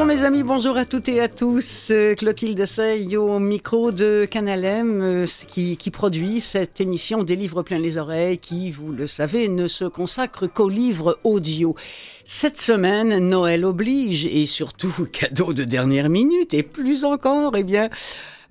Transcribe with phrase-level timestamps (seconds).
[0.00, 1.88] Bonjour mes amis, bonjour à toutes et à tous.
[1.90, 7.36] Euh, Clotilde Sey au micro de Canal M euh, qui, qui, produit cette émission des
[7.36, 11.74] livres plein les oreilles qui, vous le savez, ne se consacre qu'aux livres audio.
[12.24, 17.90] Cette semaine, Noël oblige et surtout cadeau de dernière minute et plus encore, eh bien,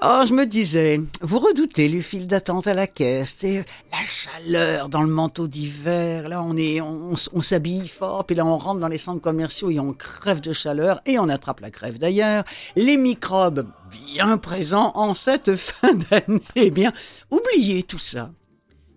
[0.01, 4.87] Oh, je me disais, vous redoutez les files d'attente à la caisse, et la chaleur
[4.87, 6.29] dans le manteau d'hiver.
[6.29, 9.71] Là, on est, on, on s'habille fort, puis là, on rentre dans les centres commerciaux
[9.71, 12.45] et on crève de chaleur et on attrape la crève d'ailleurs.
[12.77, 16.43] Les microbes bien présents en cette fin d'année.
[16.55, 16.93] Eh bien,
[17.29, 18.31] oubliez tout ça.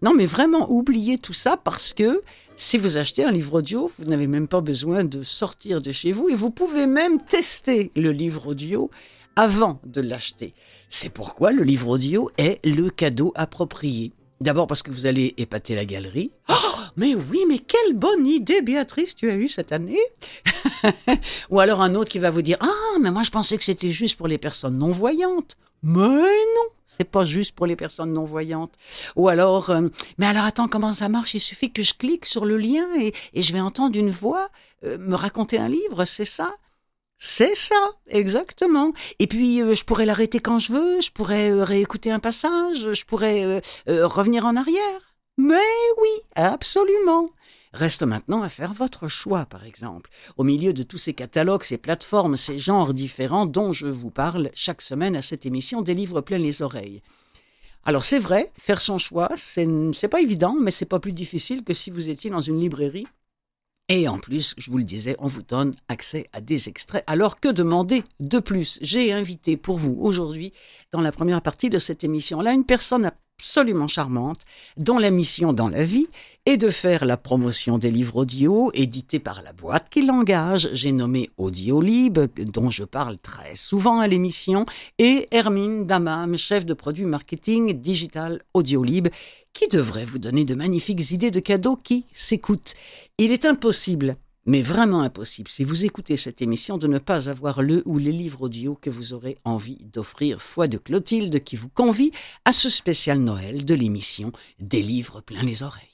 [0.02, 2.22] Non, mais vraiment, oubliez tout ça parce que
[2.54, 6.12] si vous achetez un livre audio, vous n'avez même pas besoin de sortir de chez
[6.12, 8.88] vous et vous pouvez même tester le livre audio
[9.36, 10.54] avant de l'acheter.
[10.94, 14.12] C'est pourquoi le livre audio est le cadeau approprié.
[14.42, 16.32] D'abord parce que vous allez épater la galerie.
[16.50, 16.54] Oh,
[16.98, 19.98] mais oui, mais quelle bonne idée, Béatrice, tu as eu cette année.
[21.50, 23.90] Ou alors un autre qui va vous dire Ah, mais moi je pensais que c'était
[23.90, 25.56] juste pour les personnes non-voyantes.
[25.82, 28.74] Mais non, c'est pas juste pour les personnes non-voyantes.
[29.16, 31.32] Ou alors, euh, mais alors attends, comment ça marche?
[31.32, 34.50] Il suffit que je clique sur le lien et, et je vais entendre une voix
[34.84, 36.54] euh, me raconter un livre, c'est ça?
[37.24, 38.92] C'est ça, exactement.
[39.20, 42.92] Et puis, euh, je pourrais l'arrêter quand je veux, je pourrais euh, réécouter un passage,
[42.92, 45.14] je pourrais euh, revenir en arrière.
[45.38, 45.54] Mais
[46.00, 47.28] oui, absolument.
[47.72, 51.78] Reste maintenant à faire votre choix, par exemple, au milieu de tous ces catalogues, ces
[51.78, 56.22] plateformes, ces genres différents dont je vous parle chaque semaine à cette émission des livres
[56.22, 57.02] plein les oreilles.
[57.84, 61.72] Alors c'est vrai, faire son choix, c'est pas évident, mais c'est pas plus difficile que
[61.72, 63.06] si vous étiez dans une librairie
[63.88, 67.04] et en plus, je vous le disais, on vous donne accès à des extraits.
[67.06, 68.78] Alors que demander de plus?
[68.80, 70.52] J'ai invité pour vous aujourd'hui,
[70.92, 74.38] dans la première partie de cette émission-là, une personne absolument charmante,
[74.76, 76.06] dont la mission dans la vie
[76.46, 80.68] est de faire la promotion des livres audio édités par la boîte qui l'engage.
[80.72, 84.64] J'ai nommé Audiolib, dont je parle très souvent à l'émission,
[84.98, 89.08] et Hermine Damam, chef de produit marketing digital Audiolib,
[89.52, 92.74] qui devrait vous donner de magnifiques idées de cadeaux qui s'écoutent?
[93.18, 97.62] Il est impossible, mais vraiment impossible, si vous écoutez cette émission, de ne pas avoir
[97.62, 100.42] le ou les livres audio que vous aurez envie d'offrir.
[100.42, 102.12] Foi de Clotilde qui vous convie
[102.44, 105.91] à ce spécial Noël de l'émission Des livres plein les oreilles.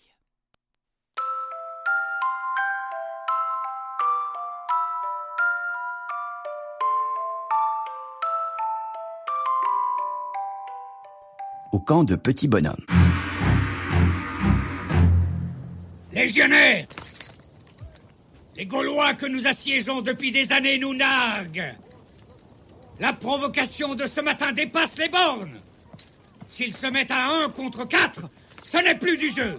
[11.71, 12.85] Au camp de petits bonhommes.
[16.13, 16.87] Légionnaires
[18.57, 21.75] Les Gaulois que nous assiégeons depuis des années nous narguent
[22.99, 25.61] La provocation de ce matin dépasse les bornes
[26.49, 28.31] S'ils se mettent à un contre quatre,
[28.65, 29.55] ce n'est plus du jeu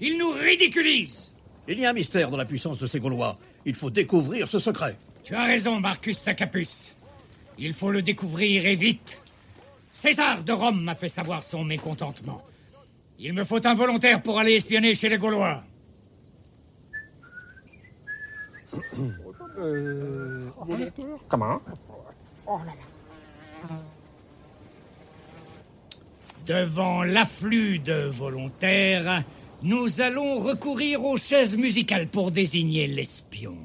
[0.00, 1.32] Ils nous ridiculisent
[1.68, 3.38] Il y a un mystère dans la puissance de ces Gaulois.
[3.66, 4.96] Il faut découvrir ce secret.
[5.22, 6.94] Tu as raison, Marcus Sacapus.
[7.58, 9.21] Il faut le découvrir et vite.
[9.92, 12.42] César de Rome m'a fait savoir son mécontentement.
[13.18, 15.62] Il me faut un volontaire pour aller espionner chez les Gaulois.
[19.58, 20.48] Euh,
[21.28, 21.60] comment
[26.46, 29.22] Devant l'afflux de volontaires,
[29.62, 33.56] nous allons recourir aux chaises musicales pour désigner l'espion.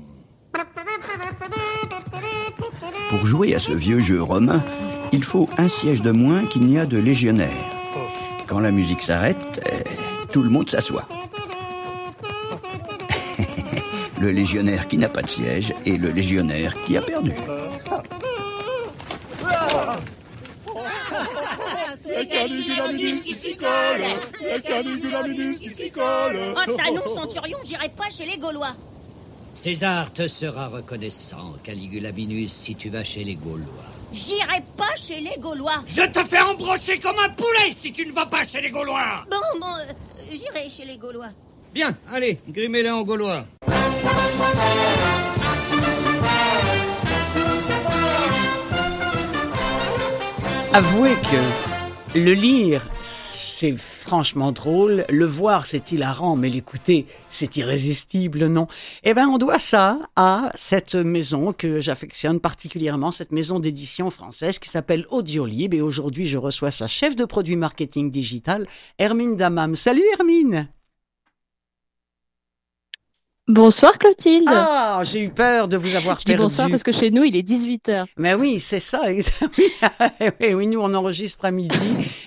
[3.09, 4.61] Pour jouer à ce vieux jeu romain,
[5.11, 7.51] il faut un siège de moins qu'il n'y a de légionnaires.
[8.47, 9.83] Quand la musique s'arrête, eh,
[10.31, 11.07] tout le monde s'assoit.
[14.21, 17.33] le légionnaire qui n'a pas de siège et le légionnaire qui a perdu.
[22.03, 24.01] C'est Caligulaminus qui s'y colle
[24.39, 28.75] C'est Caligulaminus qui s'y colle Oh, ça non, Centurion, j'irai pas chez les Gaulois
[29.53, 33.96] César te sera reconnaissant, Caligulaminus, si tu vas chez les Gaulois.
[34.13, 38.11] J'irai pas chez les Gaulois Je te fais embrocher comme un poulet si tu ne
[38.11, 39.93] vas pas chez les Gaulois Bon, bon, euh,
[40.31, 41.29] j'irai chez les Gaulois.
[41.73, 43.45] Bien, allez, grimez-le en Gaulois.
[50.73, 53.75] Avouez que le lire, c'est
[54.07, 55.03] franchement drôle.
[55.09, 58.65] Le voir, c'est hilarant, mais l'écouter, c'est irrésistible, non?
[59.03, 64.59] Eh bien, on doit ça à cette maison que j'affectionne particulièrement, cette maison d'édition française
[64.59, 65.73] qui s'appelle Audiolib.
[65.73, 68.65] Et aujourd'hui, je reçois sa chef de produit marketing digital,
[68.97, 69.75] Hermine Damam.
[69.75, 70.69] Salut Hermine
[73.47, 74.43] Bonsoir Clotilde.
[74.47, 77.33] Ah, j'ai eu peur de vous avoir Je dis bonsoir parce que chez nous, il
[77.37, 78.05] est 18h.
[78.17, 79.01] Mais oui, c'est ça.
[80.53, 81.77] oui, nous on enregistre à midi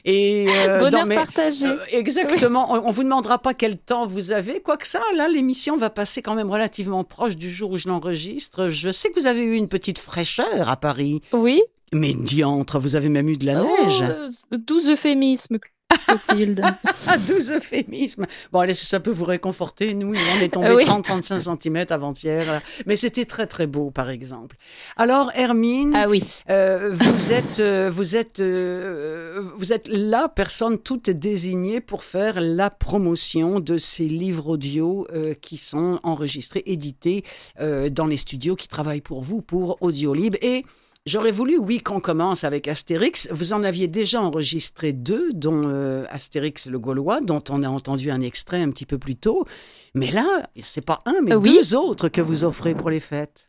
[0.07, 1.67] et euh, Bonheur dans- mais- partagé.
[1.67, 2.73] euh, exactement.
[2.73, 5.01] On, on vous demandera pas quel temps vous avez, quoi que ça.
[5.15, 8.71] Là, l'émission va passer quand même relativement proche du jour où je l'enregistre.
[8.71, 11.61] Je sais que vous avez eu une petite fraîcheur à Paris, Oui.
[11.93, 14.05] mais diantre, vous avez même eu de la neige.
[14.53, 15.59] Oh, 12 euphémismes,
[16.07, 16.63] Clotilde.
[17.07, 18.25] Ah, 12 euphémismes.
[18.53, 20.85] Bon, allez, si ça peut vous réconforter, nous, on est tombé Ah oui.
[20.85, 22.61] 30-35 cm avant-hier.
[22.87, 24.57] Mais c'était très, très beau, par exemple.
[24.97, 26.23] Alors, Hermine, ah oui.
[26.51, 32.41] euh, vous êtes, euh, vous êtes, euh, vous êtes la personne toute désignée pour faire
[32.41, 35.07] la promotion de ces livres audio
[35.41, 37.25] qui sont enregistrés, édités
[37.59, 40.37] dans les studios qui travaillent pour vous, pour Audiolib.
[40.43, 40.65] Et
[41.07, 43.29] J'aurais voulu, oui, qu'on commence avec Astérix.
[43.33, 48.11] Vous en aviez déjà enregistré deux, dont euh, Astérix le Gaulois, dont on a entendu
[48.11, 49.47] un extrait un petit peu plus tôt.
[49.95, 51.55] Mais là, c'est pas un, mais Euh, oui.
[51.55, 53.49] deux autres que vous offrez pour les fêtes.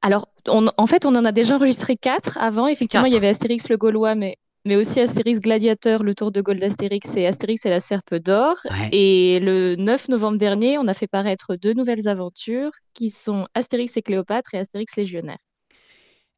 [0.00, 2.66] Alors, on- en fait, on en a déjà enregistré quatre avant.
[2.66, 6.40] Effectivement, il y avait Astérix le Gaulois, mais, mais aussi Astérix Gladiateur, le Tour de
[6.40, 8.56] Gaulle d'Astérix et Astérix et la Serpe d'Or.
[8.70, 8.88] Ouais.
[8.92, 13.96] Et le 9 novembre dernier, on a fait paraître deux nouvelles aventures qui sont Astérix
[13.96, 15.38] et Cléopâtre et Astérix Légionnaire.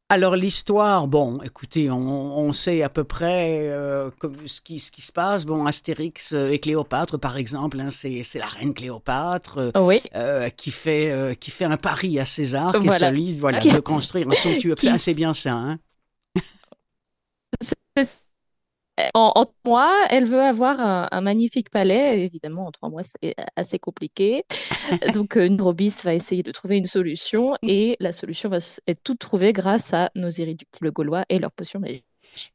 [0.09, 4.09] Alors l'histoire, bon, écoutez, on, on sait à peu près euh,
[4.45, 5.45] ce, qui, ce qui se passe.
[5.45, 9.99] Bon, Astérix euh, et Cléopâtre, par exemple, hein, c'est la reine Cléopâtre euh, Oui.
[10.15, 13.07] euh, qui fait qui fait un pari à César, qui est Voilà.
[13.09, 14.75] celui, voilà, de construire un somptueux.
[14.85, 15.77] Ah, c'est bien ça, hein
[19.13, 22.23] En, en trois mois, elle veut avoir un, un magnifique palais.
[22.25, 24.43] Évidemment, en trois mois, c'est assez compliqué.
[25.13, 28.57] Donc, euh, Nurobis va essayer de trouver une solution et la solution va
[28.87, 32.05] être toute trouvée grâce à nos irréductibles gaulois et leurs potions magiques.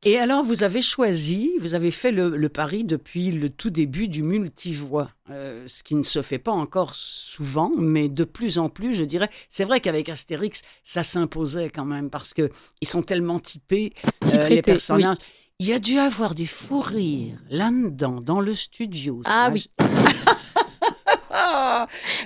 [0.05, 4.09] Et alors, vous avez choisi, vous avez fait le, le pari depuis le tout début
[4.09, 8.69] du multivoix, euh, ce qui ne se fait pas encore souvent, mais de plus en
[8.69, 9.29] plus, je dirais.
[9.49, 13.93] C'est vrai qu'avec Astérix, ça s'imposait quand même parce que ils sont tellement typés,
[14.35, 15.17] euh, les personnages.
[15.59, 19.21] Il y a dû avoir des fous rires là-dedans, dans le studio.
[19.25, 19.55] tu Ah vois.
[19.55, 19.71] oui.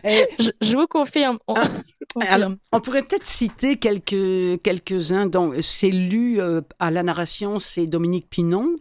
[0.04, 1.38] Je, je vous confirme.
[1.46, 1.82] On, Ah, vous
[2.14, 2.34] confirme.
[2.34, 5.26] alors, on pourrait peut-être citer quelques, quelques-uns.
[5.26, 8.76] dont C'est lu euh, à la narration, c'est Dominique Pinon,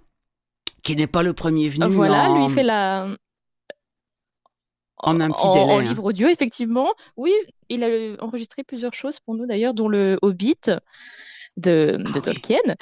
[0.84, 1.94] qui n'est pas le premier venu.
[1.94, 3.08] voilà, en- lui il fait la.
[4.98, 5.82] En un petit en- délai, En hein.
[5.84, 6.90] livre audio, effectivement.
[7.18, 7.32] Oui,
[7.70, 10.56] il a enregistré plusieurs choses pour nous d'ailleurs, dont le Hobbit
[11.58, 12.22] de, de Ah oui.
[12.22, 12.76] Tolkien.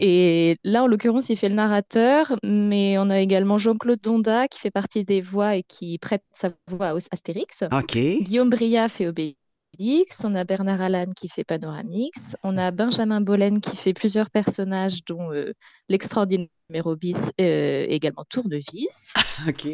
[0.00, 4.60] Et là, en l'occurrence, il fait le narrateur, mais on a également Jean-Claude Donda qui
[4.60, 7.64] fait partie des voix et qui prête sa voix à Astérix.
[7.72, 7.96] Ok.
[7.96, 13.60] Guillaume Bria fait Obélix, on a Bernard Allan qui fait Panoramix, on a Benjamin Bollen
[13.60, 15.52] qui fait plusieurs personnages, dont euh,
[15.88, 19.14] l'extraordinaire Mérobis euh, également Tournevis.
[19.48, 19.66] Ok.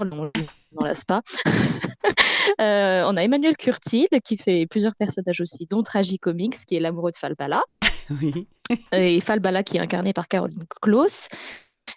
[0.00, 0.30] On n'en
[0.80, 1.22] lasse pas.
[2.60, 7.10] Euh, on a Emmanuel Curtil qui fait plusieurs personnages aussi, dont Tragicomics qui est l'amoureux
[7.10, 7.62] de Falbala,
[8.22, 8.46] Oui.
[8.92, 11.28] et Falbala qui est incarné par Caroline Klaus.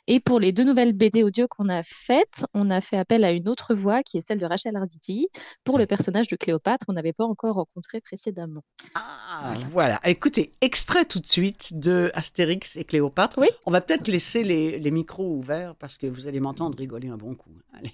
[0.07, 3.31] Et pour les deux nouvelles BD audio qu'on a faites, on a fait appel à
[3.31, 5.29] une autre voix qui est celle de Rachel Arditi
[5.63, 8.63] pour le personnage de Cléopâtre qu'on n'avait pas encore rencontré précédemment.
[8.95, 9.99] Ah, voilà.
[10.03, 13.37] Écoutez, extrait tout de suite de Astérix et Cléopâtre.
[13.37, 13.47] Oui.
[13.65, 17.17] On va peut-être laisser les, les micros ouverts parce que vous allez m'entendre rigoler un
[17.17, 17.51] bon coup.
[17.73, 17.93] Allez.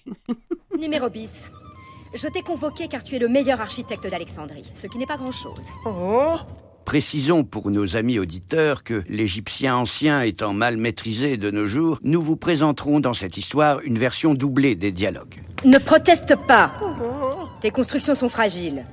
[0.80, 1.48] Numéro bis.
[2.14, 5.66] Je t'ai convoqué car tu es le meilleur architecte d'Alexandrie, ce qui n'est pas grand-chose.
[5.86, 6.36] Oh
[6.86, 12.22] Précisons pour nos amis auditeurs que l'Égyptien ancien étant mal maîtrisé de nos jours, nous
[12.22, 15.42] vous présenterons dans cette histoire une version doublée des dialogues.
[15.66, 16.74] Ne proteste pas
[17.62, 18.86] Tes constructions sont fragiles.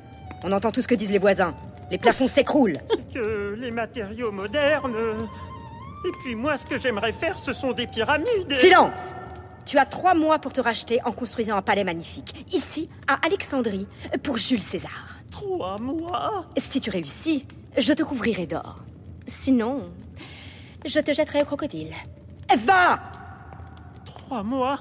[0.45, 1.55] On entend tout ce que disent les voisins.
[1.91, 2.79] Les plafonds s'écroulent.
[3.13, 4.95] Que les matériaux modernes.
[6.07, 8.29] Et puis moi, ce que j'aimerais faire, ce sont des pyramides.
[8.51, 9.15] et- Silence
[9.67, 13.89] Tu as trois mois pour te racheter en construisant un palais magnifique, ici, à Alexandrie,
[14.23, 15.19] pour Jules César.
[15.33, 16.47] Trois mois?
[16.57, 17.47] Si tu réussis,
[17.77, 18.85] je te couvrirai d'or.
[19.27, 19.93] Sinon,
[20.85, 21.95] je te jetterai au crocodile.
[22.67, 23.01] Va
[24.05, 24.81] Trois mois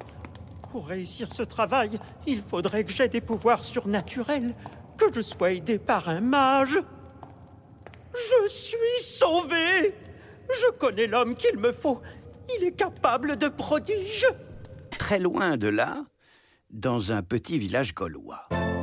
[0.72, 4.56] Pour réussir ce travail, il faudrait que j'aie des pouvoirs surnaturels,
[4.98, 6.80] que je sois aidé par un mage.
[8.14, 9.96] Je suis sauvé
[10.50, 12.02] Je connais l'homme qu'il me faut.
[12.58, 14.28] Il est capable de prodiges.
[14.98, 16.04] Très loin de là,
[16.72, 18.48] dans un petit village gaulois.«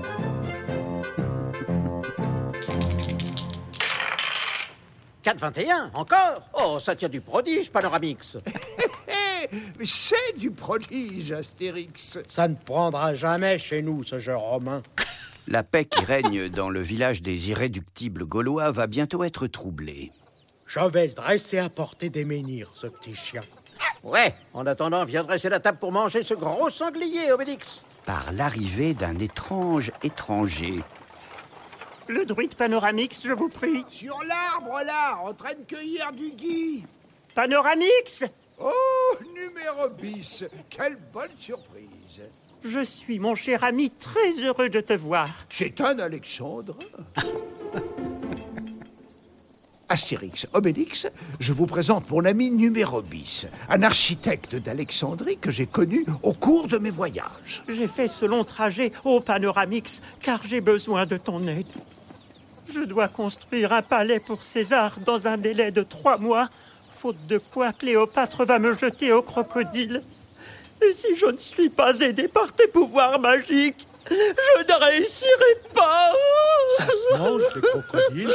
[5.27, 8.39] 4,21 Encore Oh, ça tient du prodige, Panoramix
[9.85, 12.21] C'est du prodige, Astérix.
[12.29, 14.83] Ça ne prendra jamais chez nous, ce jeu romain.
[15.49, 20.13] La paix qui règne dans le village des irréductibles gaulois va bientôt être troublée.
[20.67, 23.41] Je vais le dresser à portée des menhirs, ce petit chien.
[24.05, 28.95] Ouais, en attendant, viens dresser la table pour manger ce gros sanglier, Obélix par l'arrivée
[28.95, 30.83] d'un étrange étranger.
[32.09, 33.85] Le druide panoramix, je vous prie.
[33.91, 36.85] Sur l'arbre, là, en train de cueillir du gui.
[37.35, 38.25] Panoramix
[38.59, 38.73] Oh,
[39.35, 40.45] numéro bis.
[40.71, 42.23] Quelle bonne surprise.
[42.65, 45.29] Je suis, mon cher ami, très heureux de te voir.
[45.51, 46.77] C'est un Alexandre.
[49.89, 51.07] Astérix, Obélix,
[51.39, 56.67] je vous présente mon ami numéro bis, un architecte d'Alexandrie que j'ai connu au cours
[56.67, 57.63] de mes voyages.
[57.69, 61.67] J'ai fait ce long trajet au Panoramix car j'ai besoin de ton aide.
[62.69, 66.49] Je dois construire un palais pour César dans un délai de trois mois,
[66.97, 70.03] faute de quoi Cléopâtre va me jeter au crocodile.
[70.83, 76.13] Et si je ne suis pas aidé par tes pouvoirs magiques, je ne réussirai pas.
[76.79, 78.31] Ça se mange, les crocodiles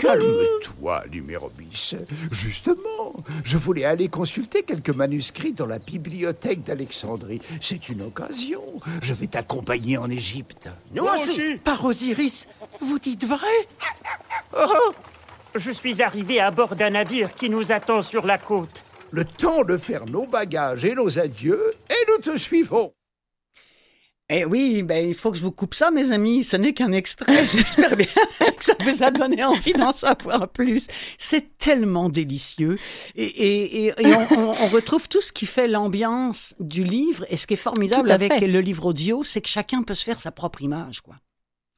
[0.00, 1.94] calme-toi, numéro bis.
[2.30, 3.14] Justement,
[3.44, 7.40] je voulais aller consulter quelques manuscrits dans la bibliothèque d'Alexandrie.
[7.60, 8.62] C'est une occasion.
[9.02, 10.68] Je vais t'accompagner en Égypte.
[10.94, 11.58] Nous aussi.
[11.62, 12.48] Par Osiris,
[12.80, 13.68] vous dites vrai?
[14.56, 14.92] Oh
[15.54, 18.82] Je suis arrivé à bord d'un navire qui nous attend sur la côte.
[19.10, 22.92] Le temps de faire nos bagages et nos adieux, et nous te suivons.
[24.32, 26.44] Eh oui, ben, il faut que je vous coupe ça, mes amis.
[26.44, 27.44] Ce n'est qu'un extrait.
[27.46, 28.06] J'espère bien
[28.56, 30.86] que ça vous a donné envie d'en savoir plus.
[31.18, 32.78] C'est tellement délicieux.
[33.16, 37.24] Et, et, et, et on, retrouve tout ce qui fait l'ambiance du livre.
[37.28, 38.46] Et ce qui est formidable avec fait.
[38.46, 41.16] le livre audio, c'est que chacun peut se faire sa propre image, quoi.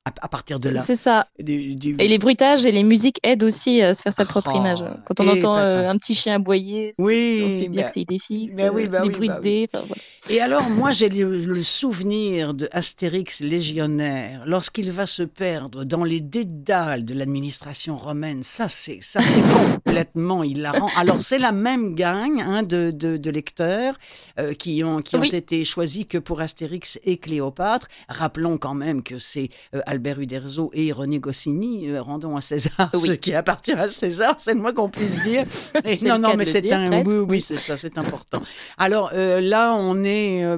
[0.05, 0.83] À, à partir de là.
[0.85, 1.29] C'est ça.
[1.39, 4.51] Du- du- Et les bruitages et les musiques aident aussi à se faire sa propre
[4.53, 4.81] Oh, image.
[5.07, 5.57] Quand on entend épatant.
[5.59, 8.57] euh, un petit chien aboyer, c'est- Oui, on sait bien bah- que c'est idée fixe.
[8.57, 9.69] bah oui, bah les oui, bruits bah de dés.
[9.73, 10.03] enfin, voilà.
[10.29, 16.03] Et alors, moi, j'ai le, le souvenir de Astérix légionnaire lorsqu'il va se perdre dans
[16.03, 18.43] les dédales de l'administration romaine.
[18.43, 19.41] Ça, c'est ça, c'est
[19.85, 20.91] complètement hilarant.
[20.97, 23.95] Alors, c'est la même gang hein, de, de, de lecteurs
[24.41, 25.31] euh, qui ont qui ont Oui.
[25.33, 27.87] été choisis que pour Astérix et Cléopâtre.
[28.09, 31.89] Rappelons quand même que c'est euh, Albert Uderzo et René Goscinny.
[31.89, 33.09] euh, rendons à César Oui.
[33.09, 35.45] ce qui appartient à César, c'est le moins qu'on puisse dire.
[35.85, 38.43] Et non, non, mais c'est un presque, oui, oui, c'est ça, c'est important.
[38.79, 40.57] Alors euh, là, on est euh,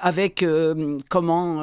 [0.00, 1.62] avec euh, comment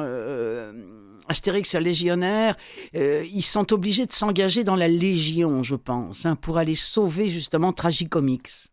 [1.28, 2.56] Astérix légionnaire,
[2.96, 7.28] euh, ils sont obligés de s'engager dans la Légion, je pense, hein, pour aller sauver
[7.28, 8.68] justement Tragicomix.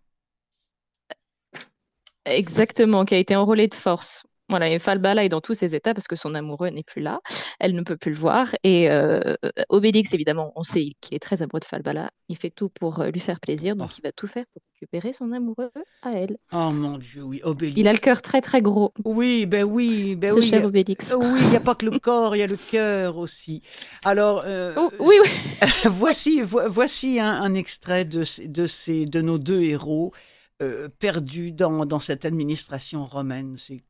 [2.26, 4.24] Exactement, qui a été enrôlée de force.
[4.50, 7.20] Voilà, et Falbala est dans tous ses états parce que son amoureux n'est plus là.
[7.60, 8.56] Elle ne peut plus le voir.
[8.64, 9.36] Et euh,
[9.68, 12.12] Obélix, évidemment, on sait qu'il est très amoureux de Falbala.
[12.30, 15.12] Il fait tout pour euh, lui faire plaisir, donc il va tout faire pour récupérer
[15.12, 15.70] son amoureux
[16.02, 16.38] à elle.
[16.54, 17.78] Oh mon Dieu, oui, Obélix.
[17.78, 18.94] Il a le cœur très très gros.
[19.04, 20.46] Oui, ben oui, ben Ce oui.
[20.46, 21.14] cher Obélix.
[21.18, 23.62] Oui, il n'y a pas que le corps, il y a le cœur aussi.
[24.06, 25.30] Alors, euh, Oh, oui, oui.
[25.86, 30.14] voici, vo- voici un, un extrait de, de, ces, de nos deux héros
[30.62, 33.56] euh, perdus dans, dans cette administration romaine.
[33.58, 33.82] C'est,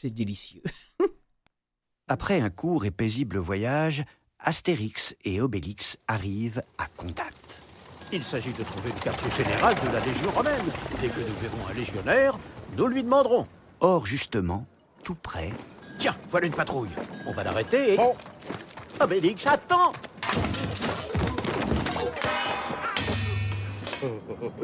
[0.00, 0.62] c'est délicieux.
[2.08, 4.04] Après un court et paisible voyage,
[4.38, 7.60] Astérix et Obélix arrivent à Condate.
[8.12, 10.64] Il s'agit de trouver le quartier général de la Légion romaine.
[11.00, 12.38] Dès que nous verrons un légionnaire,
[12.76, 13.46] nous lui demanderons.
[13.80, 14.66] Or, justement,
[15.04, 15.52] tout près,
[15.98, 16.90] Tiens, voilà une patrouille.
[17.26, 17.96] On va l'arrêter et...
[17.96, 18.14] Bon.
[19.00, 19.92] Obélix, attends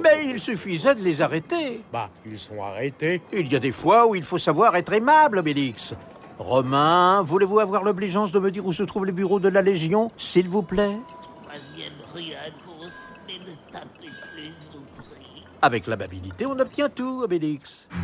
[0.03, 1.81] Mais il suffisait de les arrêter.
[1.93, 3.23] Bah, ils sont arrêtés.
[3.33, 5.95] Il y a des fois où il faut savoir être aimable, Obélix.
[6.39, 10.11] Romain, voulez-vous avoir l'obligeance de me dire où se trouvent les bureaux de la Légion,
[10.17, 10.97] s'il vous plaît?
[11.45, 12.91] Troisième rue à gauche,
[13.27, 15.45] mais ne tapez plus, je vous prie.
[15.63, 17.89] Avec l'amabilité, on obtient tout, Obélix.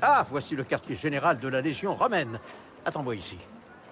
[0.00, 2.38] Ah, voici le quartier général de la Légion romaine.
[2.84, 3.36] Attends-moi ici.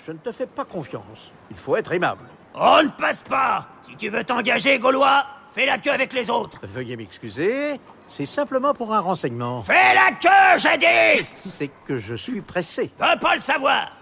[0.07, 1.33] Je ne te fais pas confiance.
[1.51, 2.23] Il faut être aimable.
[2.57, 6.59] On ne passe pas Si tu veux t'engager, Gaulois, fais la queue avec les autres
[6.63, 9.63] Veuillez m'excuser, c'est simplement pour un renseignement.
[9.63, 12.91] Fais la queue, j'ai dit C'est que je suis pressé.
[12.99, 13.93] Veux pas le savoir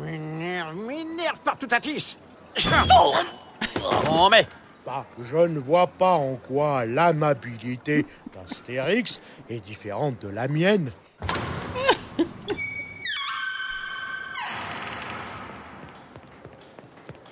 [0.00, 2.18] M'énerve, m'énerve par tout à tisse.
[4.06, 4.46] Bon, mais
[4.86, 10.90] Bah, je ne vois pas en quoi l'amabilité d'Astérix est différente de la mienne.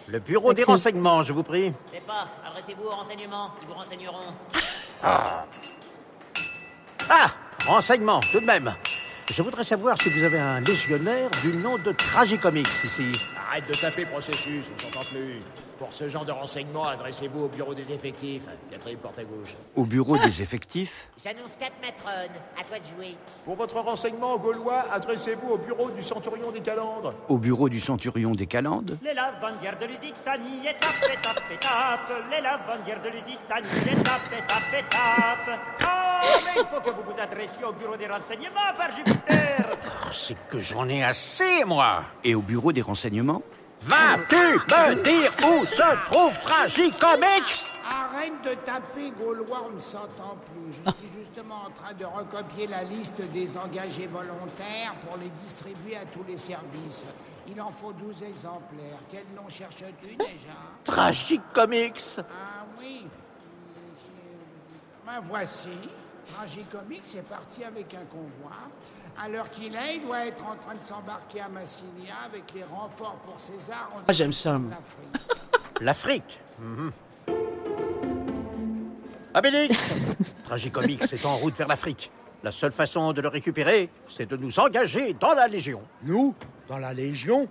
[0.09, 1.73] Le bureau des renseignements, je vous prie.
[1.93, 4.33] Je sais pas, adressez-vous aux renseignements, ils vous renseigneront.
[5.03, 5.45] Ah,
[7.67, 8.75] renseignements, tout de même.
[9.31, 13.13] Je voudrais savoir si vous avez un légionnaire du nom de Tragicomix ici.
[13.49, 15.41] Arrête de taper processus, on s'entend plus.
[15.79, 18.45] Pour ce genre de renseignements, adressez-vous au bureau des effectifs.
[18.71, 19.57] Quatrième porte à gauche.
[19.75, 23.15] au bureau des effectifs, J'annonce 4 matrones, à toi de jouer.
[23.45, 27.13] Pour votre renseignement gaulois, adressez-vous au bureau du centurion des calandres.
[27.29, 32.13] au bureau du centurion des Calendes, Les lavandières de Lusitanie, étape, étape, étape.
[32.31, 35.61] Les lavandières de Lusitanie, étape, étape, étape.
[36.45, 39.69] mais il faut que vous vous adressiez au bureau des renseignements, Père Jupiter.
[40.07, 42.03] Oh, C'est que j'en ai assez, moi.
[42.25, 43.43] Et au bureau des renseignements
[43.87, 47.67] Vas-tu me dire où se trouve Tragicomics?
[47.89, 50.73] Arrête de taper Gaulois, on ne s'entend plus.
[50.73, 55.97] Je suis justement en train de recopier la liste des engagés volontaires pour les distribuer
[55.97, 57.07] à tous les services.
[57.49, 58.99] Il en faut 12 exemplaires.
[59.09, 60.57] Quel nom cherches-tu déjà?
[60.83, 63.07] Tragicomics Ah oui.
[65.07, 65.69] Ben voici.
[66.35, 68.51] Tragicomics est parti avec un convoi.
[69.23, 72.63] À l'heure qu'il est, il doit être en train de s'embarquer à Massilia avec les
[72.65, 73.89] renforts pour César.
[73.95, 74.61] en Ah, j'aime ça.
[75.81, 76.91] L'Afrique Mhm.
[79.35, 79.93] Obélix
[80.45, 82.11] Tragicomics est en route vers l'Afrique.
[82.43, 85.83] La seule façon de le récupérer, c'est de nous engager dans la Légion.
[86.03, 86.35] Nous?
[86.69, 87.47] Dans la Légion?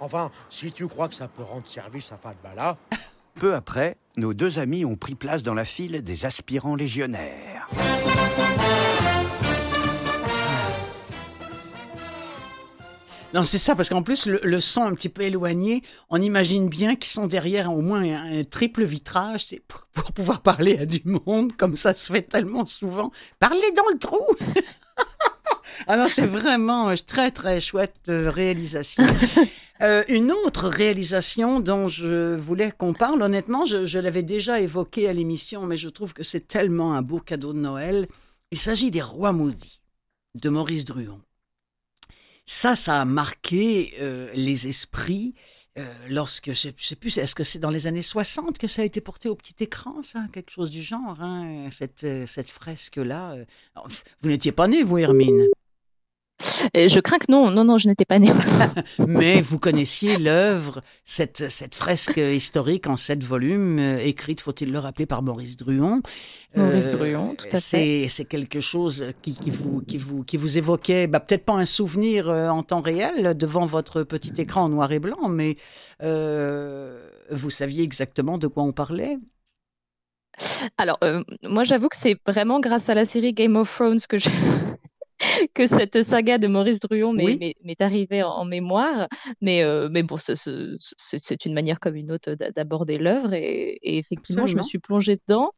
[0.00, 2.76] Enfin, si tu crois que ça peut rendre service à Fatbala.
[3.38, 7.68] Peu après, nos deux amis ont pris place dans la file des aspirants légionnaires.
[13.34, 16.68] Non, c'est ça, parce qu'en plus, le, le son un petit peu éloigné, on imagine
[16.68, 20.78] bien qu'ils sont derrière au moins un, un triple vitrage, c'est pour, pour pouvoir parler
[20.78, 23.12] à du monde, comme ça se fait tellement souvent.
[23.38, 24.24] Parlez dans le trou
[25.86, 29.04] Ah non, c'est vraiment euh, très, très chouette euh, réalisation.
[29.80, 35.08] Euh, une autre réalisation dont je voulais qu'on parle, honnêtement, je, je l'avais déjà évoqué
[35.08, 38.08] à l'émission, mais je trouve que c'est tellement un beau cadeau de Noël.
[38.50, 39.80] Il s'agit des Rois maudits
[40.34, 41.20] de Maurice Druon.
[42.50, 45.34] Ça, ça a marqué euh, les esprits
[45.78, 48.84] euh, lorsque, je sais plus, est-ce que c'est dans les années 60 que ça a
[48.86, 53.32] été porté au petit écran, ça Quelque chose du genre, hein, cette, euh, cette fresque-là.
[53.32, 53.44] euh.
[54.22, 55.46] Vous n'étiez pas né, vous, Hermine?
[56.74, 58.32] Et je crains que non, non, non, je n'étais pas née.
[59.06, 64.78] mais vous connaissiez l'œuvre, cette, cette fresque historique en sept volumes, euh, écrite, faut-il le
[64.78, 66.00] rappeler, par Maurice Druon.
[66.54, 68.06] Maurice Druon, tout à fait.
[68.08, 71.64] C'est, quelque chose qui, qui, vous, qui, vous, qui vous évoquait, bah, peut-être pas un
[71.64, 75.56] souvenir euh, en temps réel devant votre petit écran en noir et blanc, mais
[76.02, 79.18] euh, vous saviez exactement de quoi on parlait?
[80.76, 84.18] Alors, euh, moi, j'avoue que c'est vraiment grâce à la série Game of Thrones que
[84.18, 84.28] je...
[85.54, 87.24] que cette saga de Maurice Druon m'est
[87.64, 87.76] Oui.
[87.80, 89.08] arrivée en, en mémoire.
[89.40, 90.34] Mais, euh, mais bon, c'est-
[91.44, 93.32] une manière comme une autre d'a- d'aborder l'œuvre.
[93.32, 95.52] Et, et effectivement, je me suis plongée dedans.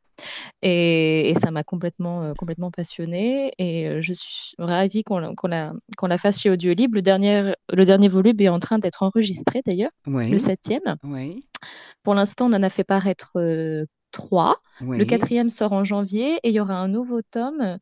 [0.62, 3.52] Et, et ça m'a complètement, euh, complètement passionnée.
[3.58, 6.94] Et euh, je suis ravie qu'on la- qu'on la, qu'on la fasse chez Audiolib.
[6.94, 10.30] Le dernier, le dernier volume est en train d'être enregistré d'ailleurs, Oui.
[10.30, 10.96] le septième.
[11.04, 11.44] Oui.
[12.02, 14.56] Pour l'instant, on en a fait paraître euh, trois.
[14.80, 17.78] Le quatrième sort en janvier et il y aura un nouveau tome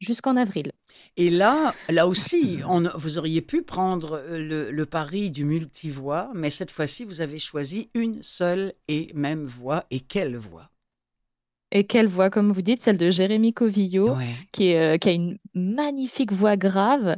[0.00, 0.72] jusqu'en avril.
[1.16, 6.30] Et là, là aussi, on, vous auriez pu prendre euh, le, le pari du multivoix,
[6.34, 9.84] mais cette fois-ci, vous avez choisi une seule et même voix.
[9.90, 10.70] Et quelle voix?
[11.72, 14.16] Et quelle voix, comme vous dites, celle de Jérémy Covillo,
[14.50, 17.16] qui, est, euh, qui a une magnifique voix grave.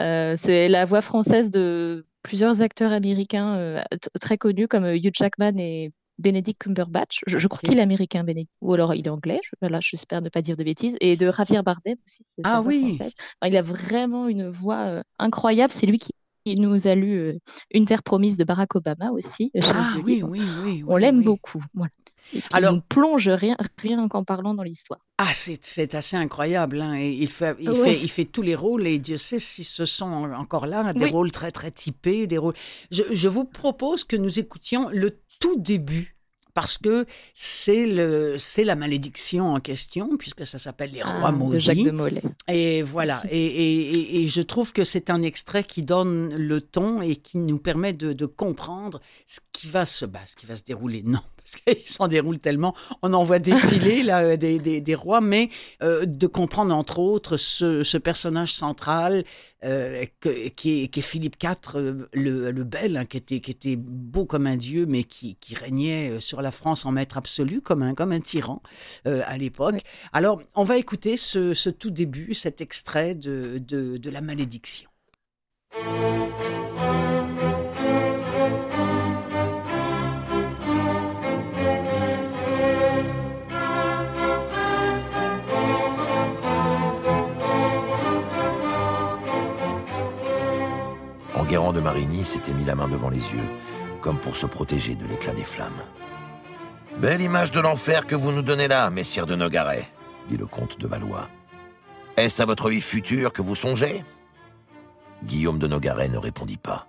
[0.00, 3.82] Euh, c'est la voix française de plusieurs acteurs américains euh,
[4.20, 7.20] très connus comme Hugh Jackman et Benedict Cumberbatch.
[7.26, 9.40] Je, je crois qu'il est américain, Benedict, ou alors il est anglais.
[9.42, 10.96] Je, voilà, j'espère ne pas dire de bêtises.
[11.00, 12.24] Et de Javier Bardem aussi.
[12.44, 12.98] Ah oui.
[13.00, 13.10] Enfin,
[13.48, 15.72] il a vraiment une voix euh, incroyable.
[15.72, 16.12] C'est lui qui
[16.46, 17.38] nous a lu euh,
[17.72, 19.50] Une terre promise de Barack Obama aussi.
[19.62, 20.84] Ah oui, oui, oui.
[20.86, 21.24] On oui, l'aime oui.
[21.24, 21.62] beaucoup.
[21.74, 21.90] Voilà.
[22.34, 25.00] Et Alors- nous plonge rien, rien qu'en parlant dans l'histoire.
[25.18, 26.80] Ah, c'est c'est assez incroyable.
[26.80, 26.98] Hein.
[26.98, 27.90] Il, fait, il, Ouais.
[27.92, 31.06] fait, il fait tous les rôles et Dieu sait si ce sont encore là des
[31.06, 31.10] Oui.
[31.10, 32.26] rôles très, très typés.
[32.26, 32.54] Des rôles...
[32.90, 36.16] je, je vous propose que nous écoutions le tout début.
[36.52, 41.30] Parce que c'est le c'est la malédiction en question, puisque ça s'appelle Les Rois Ah,
[41.30, 41.60] de Maudits.
[41.60, 42.22] Jacques de Molay.
[42.48, 43.22] Et voilà.
[43.30, 47.14] Et, et- et- et je trouve que c'est un extrait qui donne le ton et
[47.14, 50.64] qui nous permet de, de comprendre ce qui va se bah, ce qui va se
[50.64, 51.02] dérouler.
[51.04, 52.74] Non, parce qu'il s'en déroule tellement.
[53.02, 55.48] On en voit défiler là, euh, des, des- des rois, mais
[55.82, 59.24] euh, de comprendre entre autres ce, ce personnage central
[59.64, 63.50] euh, que- qui, est, qui est Philippe IV le, le Bel, hein, qui, était, qui
[63.50, 67.60] était beau comme un dieu, mais qui, qui régnait sur la France en maître absolu,
[67.60, 68.62] comme un, comme un tyran
[69.06, 69.80] euh, à l'époque.
[70.12, 74.88] Alors, on va écouter ce, ce tout début, cet extrait de, de, de La malédiction.
[91.80, 93.48] De Marigny s'était mis la main devant les yeux,
[94.02, 95.82] comme pour se protéger de l'éclat des flammes.
[96.98, 99.90] Belle image de l'enfer que vous nous donnez là, messire de Nogaret,
[100.28, 101.30] dit le comte de Valois.
[102.18, 104.04] Est-ce à votre vie future que vous songez?
[105.24, 106.86] Guillaume de Nogaret ne répondit pas.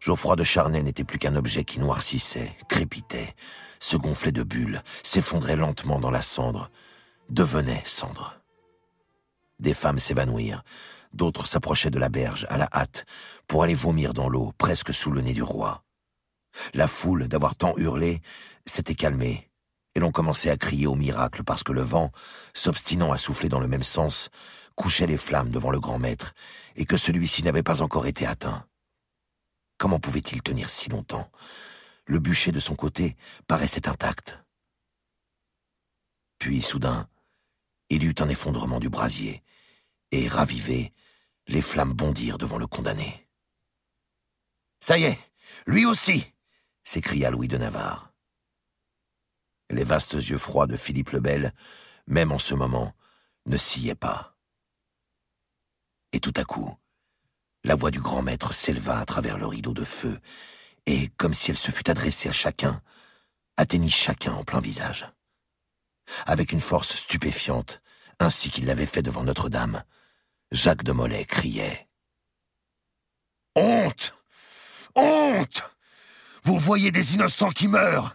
[0.00, 3.34] Geoffroy de Charnay n'était plus qu'un objet qui noircissait, crépitait,
[3.78, 6.70] se gonflait de bulles, s'effondrait lentement dans la cendre,
[7.28, 8.40] devenaient cendres.
[9.60, 10.64] Des femmes s'évanouirent,
[11.14, 13.04] d'autres s'approchaient de la berge à la hâte
[13.46, 15.84] pour aller vomir dans l'eau presque sous le nez du roi.
[16.74, 18.20] La foule, d'avoir tant hurlé,
[18.66, 19.50] s'était calmée,
[19.94, 22.10] et l'on commençait à crier au miracle parce que le vent,
[22.54, 24.30] s'obstinant à souffler dans le même sens,
[24.74, 26.34] couchait les flammes devant le grand maître,
[26.76, 28.66] et que celui-ci n'avait pas encore été atteint.
[29.78, 31.30] Comment pouvait-il tenir si longtemps?
[32.06, 34.38] Le bûcher de son côté paraissait intact.
[36.38, 37.08] Puis, soudain,
[37.90, 39.42] il y eut un effondrement du brasier,
[40.10, 40.92] et, ravivés,
[41.48, 43.28] les flammes bondirent devant le condamné.
[44.80, 45.18] Ça y est,
[45.66, 46.24] lui aussi
[46.82, 48.12] s'écria Louis de Navarre.
[49.70, 51.54] Les vastes yeux froids de Philippe le Bel,
[52.06, 52.94] même en ce moment,
[53.46, 54.36] ne sciaient pas.
[56.12, 56.76] Et tout à coup,
[57.64, 60.20] la voix du grand maître s'éleva à travers le rideau de feu,
[60.86, 62.82] et, comme si elle se fût adressée à chacun,
[63.56, 65.08] atteignit chacun en plein visage.
[66.26, 67.80] Avec une force stupéfiante,
[68.18, 69.84] ainsi qu'il l'avait fait devant Notre-Dame,
[70.52, 71.88] Jacques de Molay criait
[73.56, 74.12] Honte
[74.94, 75.76] Honte
[76.44, 78.14] Vous voyez des innocents qui meurent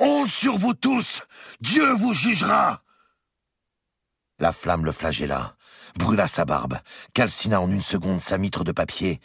[0.00, 1.22] Honte sur vous tous
[1.60, 2.82] Dieu vous jugera
[4.40, 5.56] La flamme le flagella,
[5.94, 6.76] brûla sa barbe,
[7.14, 9.20] calcina en une seconde sa mitre de papier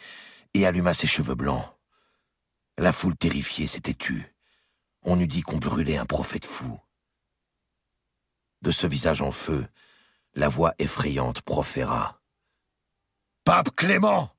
[0.54, 1.66] et alluma ses cheveux blancs.
[2.78, 4.32] La foule terrifiée s'était tue.
[5.02, 6.78] On eût dit qu'on brûlait un prophète fou.
[8.62, 9.66] De ce visage en feu,
[10.34, 12.21] la voix effrayante proféra.
[13.44, 14.30] Pape Clément,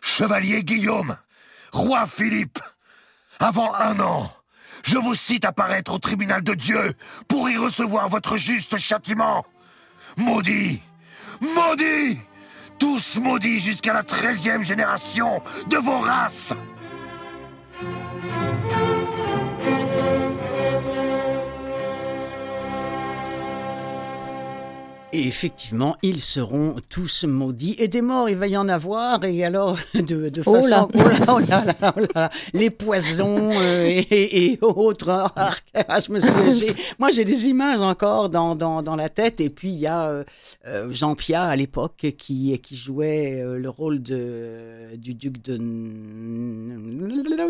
[0.00, 1.16] chevalier Guillaume,
[1.72, 2.60] roi Philippe,
[3.40, 4.32] avant un an,
[4.84, 6.94] je vous cite à paraître au tribunal de Dieu
[7.26, 9.44] pour y recevoir votre juste châtiment.
[10.16, 10.80] Maudit,
[11.40, 12.18] maudit,
[12.78, 16.52] tous maudits jusqu'à la treizième génération de vos races.
[25.12, 27.76] Et effectivement, ils seront tous maudits.
[27.78, 29.24] Et des morts, il va y en avoir.
[29.24, 30.68] Et alors, de, de Oh façon...
[30.68, 30.88] là.
[30.94, 32.30] Oh là, oh là, oh là.
[32.52, 35.32] Les poisons euh, et, et autres.
[35.88, 36.72] Ah, je me suis...
[36.98, 39.40] Moi, j'ai des images encore dans, dans, dans la tête.
[39.40, 40.24] Et puis, il y a euh,
[40.66, 45.56] euh, Jean-Pierre, à l'époque, qui, qui jouait euh, le rôle de, du duc de...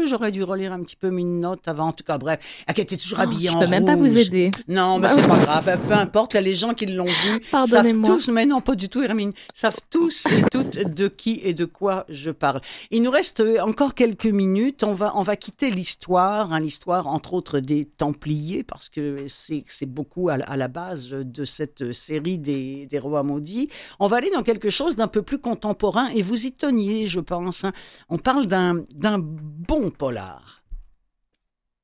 [0.09, 1.87] J'aurais dû relire un petit peu mes notes avant.
[1.88, 3.97] En tout cas, bref, ah, qui était toujours Oh, habillé je en peux même pas
[3.97, 4.51] vous aider.
[4.69, 5.29] Non, mais Bah c'est oui.
[5.29, 5.79] pas grave.
[5.88, 9.03] Peu importe, là, les gens qui l'ont vu savent tous, mais non, pas du tout,
[9.03, 12.61] Hermine, savent tous et toutes de qui et de quoi je parle.
[12.91, 14.85] Il nous reste encore quelques minutes.
[14.85, 19.65] On va, on va quitter l'histoire, hein, l'histoire entre autres des Templiers, parce que c'est
[19.69, 23.69] c'est beaucoup à, à la base de cette série des, des rois maudits.
[24.01, 27.21] On va aller dans quelque chose d'un peu plus contemporain, et vous y teniez, je
[27.21, 27.65] pense.
[27.65, 27.73] hein.
[28.09, 30.63] On parle d'un d'un bon polar.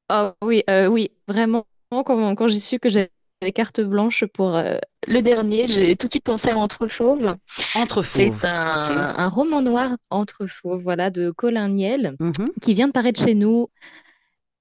[0.08, 3.10] Ah oui, euh, oui, vraiment, quand, quand j'ai su que j'avais
[3.54, 4.76] carte blanche pour euh,
[5.08, 7.36] le dernier, j'ai tout de suite pensé à Entre Fauves.
[7.74, 9.14] Entre C'est Fauves, un, ok.
[9.18, 12.50] un roman noir Entre Fauves, voilà, de Colin Niel, Mhm.
[12.60, 13.68] qui vient de paraître chez nous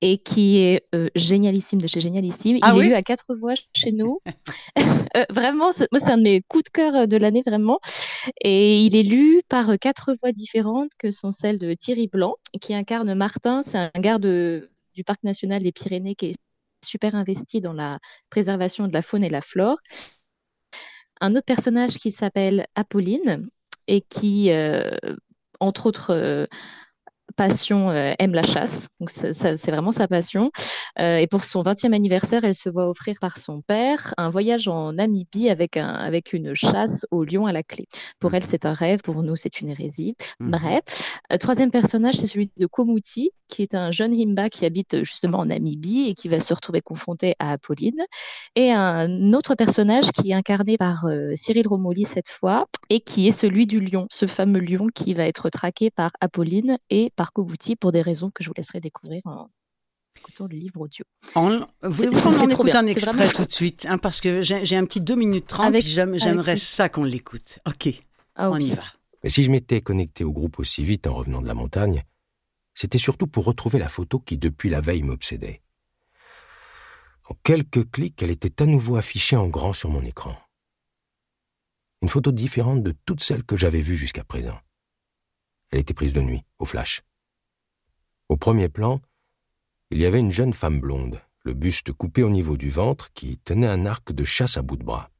[0.03, 2.57] et qui est euh, génialissime de chez Génialissime.
[2.63, 4.19] Ah Il est lu à quatre voix chez nous.
[5.17, 7.81] Euh, vraiment, c'est- moi, c'est un de mes coups de cœur euh, de l'année, vraiment.
[8.41, 12.73] Et il est lu par quatre voix différentes que sont celles de Thierry Blanc, qui
[12.73, 13.61] incarne Martin.
[13.61, 16.35] C'est un garde du Parc national des Pyrénées qui est
[16.83, 17.99] super investi dans la
[18.29, 19.75] préservation de la faune et la flore.
[21.21, 23.47] Un autre personnage qui s'appelle Apolline
[23.87, 24.89] et qui, euh,
[25.59, 26.47] entre autres
[27.31, 28.87] passions, euh, aime la chasse.
[28.99, 30.51] Donc, c'est vraiment sa passion.
[30.99, 34.67] Euh, et pour son 20e anniversaire, elle se voit offrir par son père un voyage
[34.67, 37.87] en Namibie avec, un, avec une chasse au lion à la clé.
[38.19, 39.01] Pour elle, c'est un rêve.
[39.01, 40.15] Pour nous, c'est une hérésie.
[40.39, 40.51] Mhm.
[40.51, 40.83] Bref.
[41.31, 45.39] Euh, troisième personnage, c'est celui de Komuti, qui est un jeune Himba qui habite justement
[45.39, 48.01] en Namibie et qui va se retrouver confronté à Apolline.
[48.55, 53.27] Et un autre personnage qui est incarné par euh, Cyril Romoli cette fois et qui
[53.27, 57.20] est celui du lion, ce fameux lion qui va être traqué par Apolline et par
[57.31, 59.49] Komuti pour des raisons que je vous laisserai découvrir en
[60.17, 61.05] écoutant le livre audio.
[61.83, 64.85] Voulez-vous qu'on en écoute un extrait vraiment- tout de suite hein, Parce que j'ai un
[64.85, 67.59] petit 2 minutes 30, Avec- puis j'aime- avec j'aimerais ça qu'on l'écoute.
[67.67, 67.89] OK,
[68.35, 68.83] Ah, on y va.
[69.23, 72.03] Mais si je m'étais connecté au groupe aussi vite en revenant de la montagne,
[72.73, 75.61] c'était surtout pour retrouver la photo qui depuis la veille m'obsédait.
[77.29, 80.35] En quelques clics, elle était à nouveau affichée en grand sur mon écran.
[82.01, 84.57] Une photo différente de toutes celles que j'avais vues jusqu'à présent.
[85.71, 87.03] Elle était prise de nuit, au flash.
[88.31, 89.01] Au premier plan,
[89.89, 93.37] il y avait une jeune femme blonde, le buste coupé au niveau du ventre, qui
[93.39, 95.11] tenait un arc de chasse à bout de bras.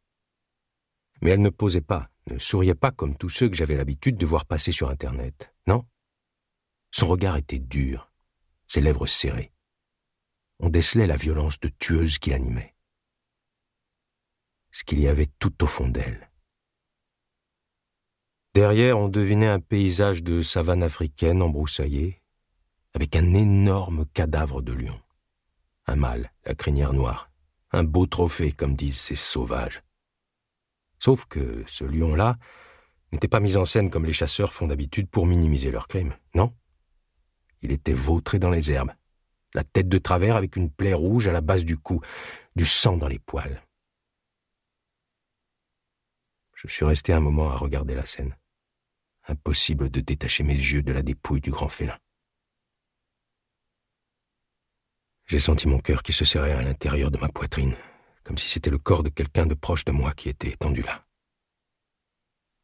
[1.22, 4.26] Mais elle ne posait pas, ne souriait pas comme tous ceux que j'avais l'habitude de
[4.26, 5.54] voir passer sur Internet.
[5.68, 5.86] Non?
[6.92, 8.14] Son regard était dur,
[8.66, 9.52] ses lèvres serrées.
[10.60, 12.76] On décelait la violence de tueuse qui l'animait.
[14.72, 16.32] ce qu'il y avait tout au fond d'elle.
[18.54, 22.21] Derrière, on devinait un paysage de savane africaine embroussaillée,
[22.94, 25.00] avec un énorme cadavre de lion.
[25.88, 27.30] Un mâle, la crinière noire.
[27.72, 29.82] Un beau trophée, comme disent ces sauvages.
[31.00, 32.38] Sauf que ce lion-là
[33.12, 36.54] n'était pas mis en scène comme les chasseurs font d'habitude pour minimiser leur crime, non?
[37.62, 38.92] Il était vautré dans les herbes,
[39.54, 42.02] la tête de travers avec une plaie rouge à la base du cou,
[42.56, 43.62] du sang dans les poils.
[46.56, 48.36] Je suis resté un moment à regarder la scène.
[49.28, 51.98] Impossible de détacher mes yeux de la dépouille du grand félin.
[55.32, 57.78] J'ai senti mon cœur qui se serrait à l'intérieur de ma poitrine,
[58.26, 61.06] comme si c'était le corps de quelqu'un de proche de moi qui était étendu là.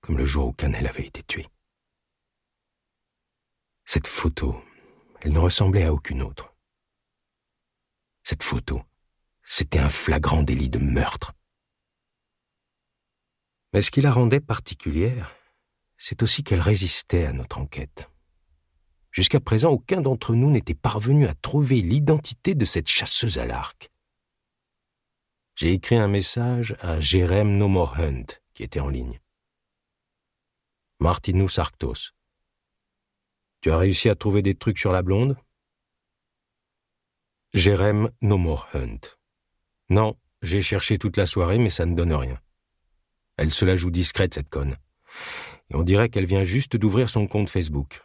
[0.02, 1.48] Comme le jour où Canel avait été tué.
[3.86, 4.62] Cette photo,
[5.22, 6.54] elle ne ressemblait à aucune autre.
[8.24, 8.84] Cette photo,
[9.44, 11.32] c'était un flagrant délit de meurtre.
[13.72, 15.34] Mais ce qui la rendait particulière,
[15.98, 18.10] c'est aussi qu'elle résistait à notre enquête.
[19.18, 23.90] Jusqu'à présent, aucun d'entre nous n'était parvenu à trouver l'identité de cette chasseuse à l'arc.
[25.56, 29.20] J'ai écrit un message à Jérém No More Hunt, qui était en ligne.
[31.00, 32.12] Martinus Arctos.
[33.62, 35.36] Tu as réussi à trouver des trucs sur la blonde?
[37.56, 39.00] Jérém No More Hunt.
[39.90, 42.40] Non, j'ai cherché toute la soirée, mais ça ne donne rien.
[43.38, 44.78] Elle se la joue discrète, cette conne.
[45.72, 48.04] Et on dirait qu'elle vient juste d'ouvrir son compte Facebook.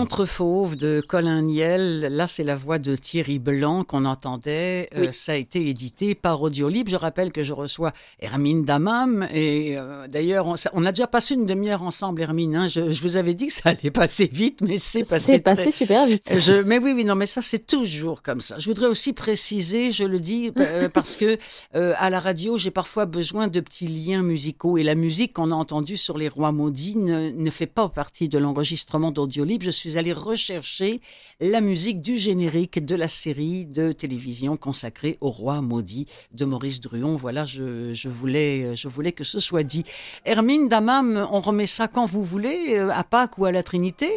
[0.00, 4.88] Entre Fauve de Colin Niel, là c'est la voix de Thierry Blanc qu'on entendait.
[4.96, 6.88] Euh, ça a été édité par Audiolib.
[6.88, 11.44] Je rappelle que je reçois Hermine Damam et euh, d'ailleurs on, a déjà passé une
[11.44, 12.56] demi-heure ensemble, Hermine.
[12.56, 12.66] hein.
[12.68, 15.32] Je, je vous avais dit que ça allait passer vite, mais c'est passé.
[15.32, 16.24] C'est passé très- super vite.
[16.34, 18.58] Je, mais oui, oui, non, mais ça c'est toujours comme ça.
[18.58, 21.36] Je voudrais aussi préciser, je le dis euh, parce que
[21.76, 25.52] euh, à la radio j'ai parfois besoin de petits liens musicaux et la musique qu'on
[25.52, 29.62] a entendue sur les Rois maudits ne, ne fait pas partie de l'enregistrement d'Audiolib.
[29.62, 31.00] Je suis allée rechercher
[31.40, 36.80] la musique du générique de la série de télévision consacrée aux Rois maudits de Maurice
[36.80, 37.16] Druon.
[37.16, 39.84] Voilà, je, je voulais, je voulais que ce soit dit.
[40.24, 44.10] Hermine Damam, on remet ça quand vous voulez, euh, à Pâques ou à la Trinité,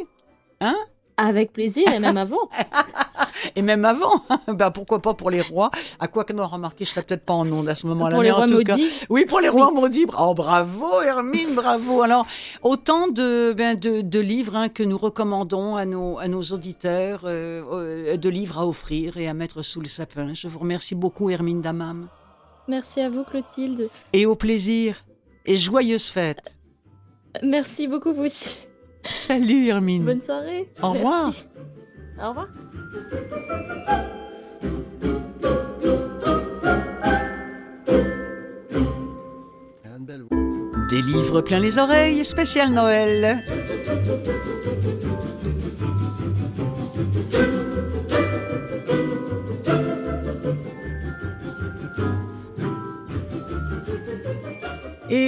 [0.60, 0.78] hein?
[1.18, 2.50] Avec plaisir, et même avant.
[3.56, 6.92] Et même avant, bah pourquoi pas pour les rois À quoi que non, remarquez, je
[6.92, 8.16] serais peut-être pas en onde à ce moment-là.
[8.16, 8.78] Pour les en rois cas-
[9.10, 10.06] oui, pour les rois maudits.
[10.18, 12.02] Oh, bravo, Hermine, bravo.
[12.02, 12.26] Alors,
[12.62, 17.22] autant de, ben, de, de livres hein, que nous recommandons à nos, à nos auditeurs,
[17.26, 20.34] euh, euh, de livres à offrir et à mettre sous le sapin.
[20.34, 22.08] Je vous remercie beaucoup, Hermine Damam.
[22.68, 23.90] Merci à vous, Clotilde.
[24.14, 25.04] Et au plaisir.
[25.46, 26.58] Et joyeuses fêtes.
[27.44, 28.56] Merci beaucoup, vous aussi.
[29.10, 30.06] Salut, Hermine.
[30.06, 30.70] Bonne soirée.
[30.82, 31.34] Au revoir.
[32.22, 32.48] Au revoir.
[40.90, 43.44] Des livres plein les oreilles, spécial Noël.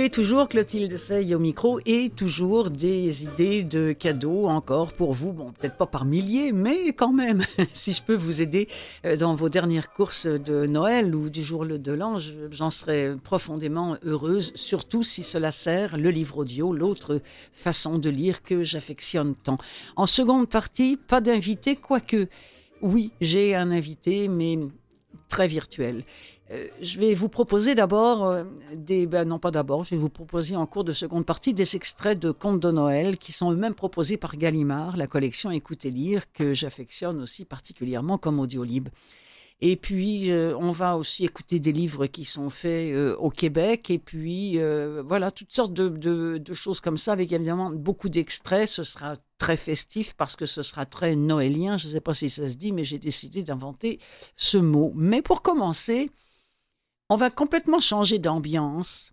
[0.06, 5.34] Et toujours Clotilde Sey au micro et toujours des idées de cadeaux encore pour vous.
[5.34, 7.42] Bon, peut-être pas par milliers, mais quand même,
[7.74, 8.68] si je peux vous aider
[9.04, 13.14] euh, dans vos dernières courses de Noël ou du jour de l'an, je- j'en serais
[13.24, 17.20] profondément heureuse, surtout si cela sert le livre audio, l'autre
[17.52, 19.58] façon de lire que j'affectionne tant.
[19.96, 22.28] En seconde partie, pas d'invité, quoique,
[22.84, 24.60] oui, j'ai un invité, mais
[25.30, 26.04] très virtuel.
[26.52, 28.44] Euh, je vais vous proposer d'abord euh,
[28.76, 29.08] des.
[29.08, 32.20] Ben non, pas d'abord, je vais vous proposer en cours de seconde partie des extraits
[32.20, 36.54] de contes de Noël qui sont eux-mêmes proposés par Gallimard, la collection Écoutez lire, que
[36.54, 38.90] j'affectionne aussi particulièrement comme audiolib.
[39.62, 43.90] Et puis, euh, on va aussi écouter des livres qui sont faits au Québec.
[43.90, 44.60] Et puis,
[45.04, 48.68] voilà, toutes sortes de choses comme ça, avec évidemment beaucoup d'extraits.
[48.68, 51.78] Ce sera très festif parce que ce sera très noélien.
[51.78, 54.00] Je ne sais pas si ça se dit, mais j'ai décidé d'inventer
[54.36, 54.92] ce mot.
[54.94, 56.12] Mais pour commencer,
[57.10, 59.12] on va complètement changer d'ambiance.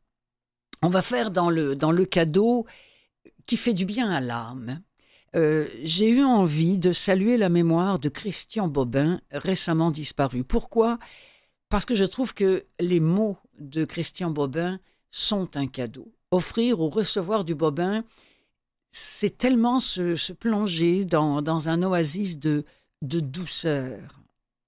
[0.83, 2.67] On va faire dans le, dans le cadeau
[3.47, 4.83] qui fait du bien à l'âme.
[5.35, 10.45] Euh, j'ai eu envie de saluer la mémoire de Christian Bobin, récemment disparu.
[10.45, 10.99] Pourquoi?
[11.69, 14.79] Parce que je trouve que les mots de Christian Bobin
[15.11, 16.13] sont un cadeau.
[16.31, 18.05] Offrir ou recevoir du Bobin,
[18.91, 22.65] c'est tellement se, se plonger dans, dans un oasis de,
[23.01, 24.22] de douceur.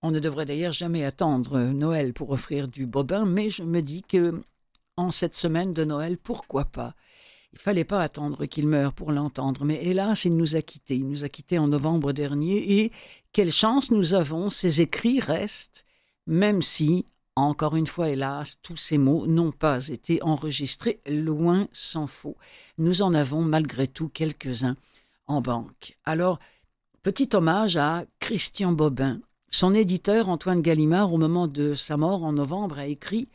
[0.07, 4.03] On ne devrait d'ailleurs jamais attendre Noël pour offrir du Bobin, mais je me dis
[4.03, 4.38] que
[4.99, 6.95] en cette semaine de Noël, pourquoi pas?
[7.55, 10.97] Il fallait pas attendre qu'il meure pour l'entendre, mais hélas, il nous a quittés.
[10.97, 12.93] Il nous a quittés en novembre dernier, et
[13.33, 15.87] quelle chance nous avons, ces écrits restent,
[16.27, 22.07] même si, encore une fois, hélas, tous ces mots n'ont pas été enregistrés, loin s'en
[22.07, 22.37] faut.
[22.77, 24.75] Nous en avons malgré tout quelques-uns
[25.29, 25.97] en banque.
[26.05, 26.40] Alors,
[27.03, 29.23] petit hommage à Christian Bobin.
[29.57, 33.29] Son éditeur, Antoine Gallimard, au moment de sa mort en novembre, a écrit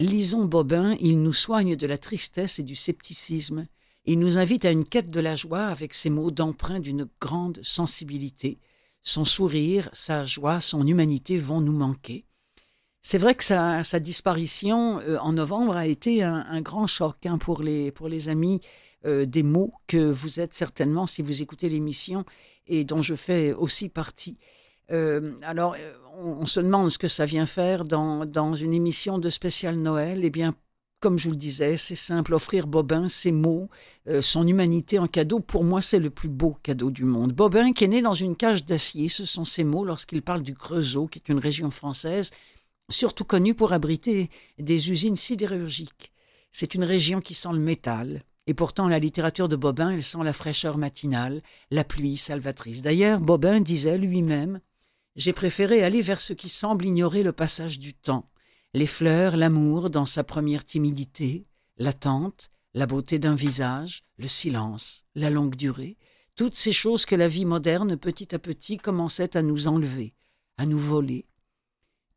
[0.00, 3.66] Lisons Bobin, il nous soigne de la tristesse et du scepticisme.
[4.04, 7.58] Il nous invite à une quête de la joie avec ses mots d'emprunt d'une grande
[7.62, 8.58] sensibilité.
[9.02, 12.26] Son sourire, sa joie, son humanité vont nous manquer.
[13.00, 17.62] C'est vrai que sa, disparition euh, en novembre a été un, grand choc hein, pour,
[17.62, 18.60] les, amis
[19.06, 22.26] euh, des mots que vous êtes certainement si vous écoutez l'émission
[22.66, 24.36] et dont je fais aussi partie.
[24.90, 25.76] Euh, alors,
[26.18, 30.20] on, se demande ce que ça vient faire dans, dans une émission de spécial Noël.
[30.24, 30.52] Eh bien,
[31.00, 33.68] comme je vous le disais, c'est simple, offrir Bobin ses mots,
[34.20, 37.32] son humanité en cadeau, pour moi c'est le plus beau cadeau du monde.
[37.32, 40.54] Bobin qui est né dans une cage d'acier, ce sont ses mots lorsqu'il parle du
[40.54, 42.30] Creusot, qui est une région française
[42.92, 46.12] surtout connue pour abriter des usines sidérurgiques.
[46.52, 50.22] C'est une région qui sent le métal, et pourtant la littérature de Bobin, elle sent
[50.22, 52.82] la fraîcheur matinale, la pluie salvatrice.
[52.82, 54.60] D'ailleurs, Bobin disait lui-même
[55.16, 58.30] J'ai préféré aller vers ce qui semble ignorer le passage du temps,
[58.74, 61.46] les fleurs, l'amour dans sa première timidité,
[61.76, 65.98] l'attente, la beauté d'un visage, le silence, la longue durée,
[66.34, 70.14] toutes ces choses que la vie moderne petit à petit commençait à nous enlever,
[70.56, 71.26] à nous voler,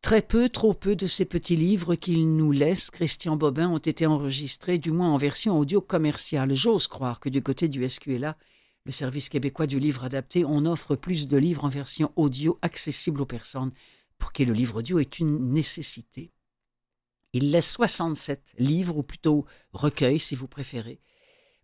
[0.05, 4.05] Très peu, trop peu de ces petits livres qu'il nous laisse, Christian Bobin, ont été
[4.05, 6.53] enregistrés, du moins en version audio commerciale.
[6.53, 8.37] J'ose croire que du côté du SQLA,
[8.85, 13.21] le service québécois du livre adapté, on offre plus de livres en version audio accessibles
[13.21, 13.71] aux personnes,
[14.17, 16.31] pour qui le livre audio est une nécessité.
[17.33, 21.01] Il laisse 67 livres, ou plutôt recueils si vous préférez.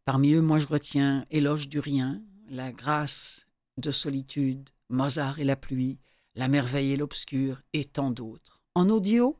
[0.03, 5.55] Parmi eux, moi je retiens Éloge du rien, La grâce de solitude, Mozart et la
[5.55, 5.99] pluie,
[6.35, 8.61] la merveille et l'obscur et tant d'autres.
[8.75, 9.37] En audio,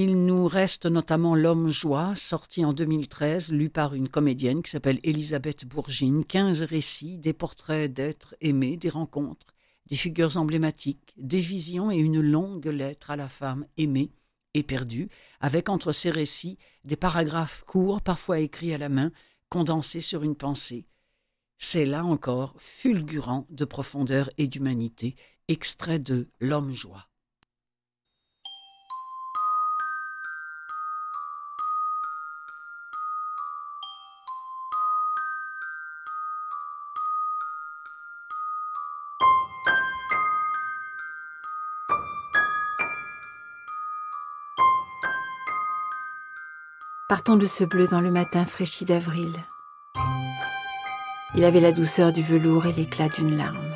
[0.00, 5.00] il nous reste notamment L'homme joie, sorti en 2013, lu par une comédienne qui s'appelle
[5.02, 9.56] Elisabeth Bourgine, quinze récits, des portraits d'êtres aimés, des rencontres,
[9.86, 14.12] des figures emblématiques, des visions et une longue lettre à la femme aimée
[14.54, 15.08] et perdue,
[15.40, 19.10] avec entre ces récits des paragraphes courts, parfois écrits à la main,
[19.48, 20.86] condensés sur une pensée.
[21.58, 25.16] C'est là encore fulgurant de profondeur et d'humanité,
[25.48, 27.08] Extrait de L'homme joie.
[47.08, 49.32] Partons de ce bleu dans le matin fraîchi d'avril.
[51.34, 53.72] Il avait la douceur du velours et l'éclat d'une larme.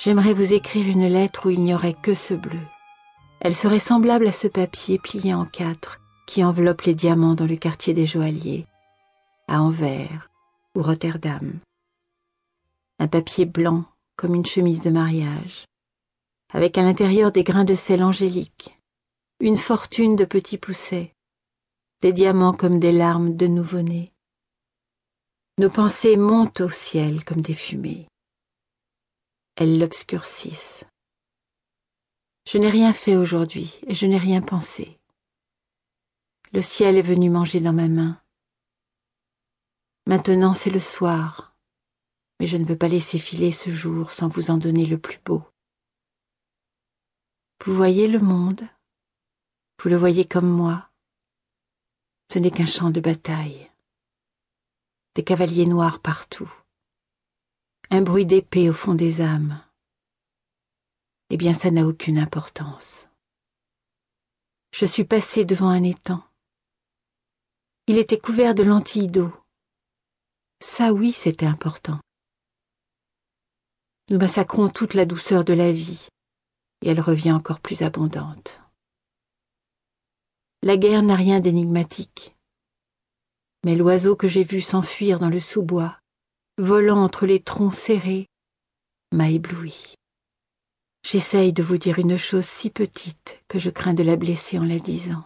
[0.00, 2.58] J'aimerais vous écrire une lettre où il n'y aurait que ce bleu.
[3.38, 7.56] Elle serait semblable à ce papier plié en quatre qui enveloppe les diamants dans le
[7.56, 8.66] quartier des joailliers,
[9.46, 10.28] à Anvers
[10.74, 11.60] ou Rotterdam.
[12.98, 13.84] Un papier blanc
[14.16, 15.66] comme une chemise de mariage,
[16.52, 18.79] avec à l'intérieur des grains de sel angélique,
[19.40, 21.14] une fortune de petits poussets,
[22.02, 24.12] des diamants comme des larmes de nouveau-nés.
[25.58, 28.06] Nos pensées montent au ciel comme des fumées
[29.60, 30.84] elles l'obscurcissent.
[32.48, 34.98] Je n'ai rien fait aujourd'hui et je n'ai rien pensé.
[36.52, 38.18] Le ciel est venu manger dans ma main.
[40.06, 41.54] Maintenant c'est le soir,
[42.40, 45.20] mais je ne veux pas laisser filer ce jour sans vous en donner le plus
[45.26, 45.42] beau.
[47.62, 48.66] Vous voyez le monde,
[49.80, 50.88] vous le voyez comme moi.
[52.32, 53.70] Ce n'est qu'un champ de bataille,
[55.14, 56.50] des cavaliers noirs partout
[57.90, 59.60] un bruit d'épée au fond des âmes.
[61.30, 63.08] Eh bien, ça n'a aucune importance.
[64.72, 66.22] Je suis passé devant un étang.
[67.88, 69.32] Il était couvert de lentilles d'eau.
[70.62, 71.98] Ça, oui, c'était important.
[74.10, 76.08] Nous massacrons toute la douceur de la vie,
[76.82, 78.59] et elle revient encore plus abondante.
[80.62, 82.36] La guerre n'a rien d'énigmatique.
[83.64, 86.00] Mais l'oiseau que j'ai vu s'enfuir dans le sous-bois
[86.60, 88.28] volant entre les troncs serrés,
[89.12, 89.94] m'a ébloui.
[91.02, 94.64] J'essaye de vous dire une chose si petite que je crains de la blesser en
[94.64, 95.24] la disant.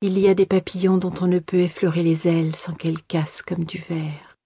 [0.00, 3.42] Il y a des papillons dont on ne peut effleurer les ailes sans qu'elles cassent
[3.42, 4.36] comme du verre.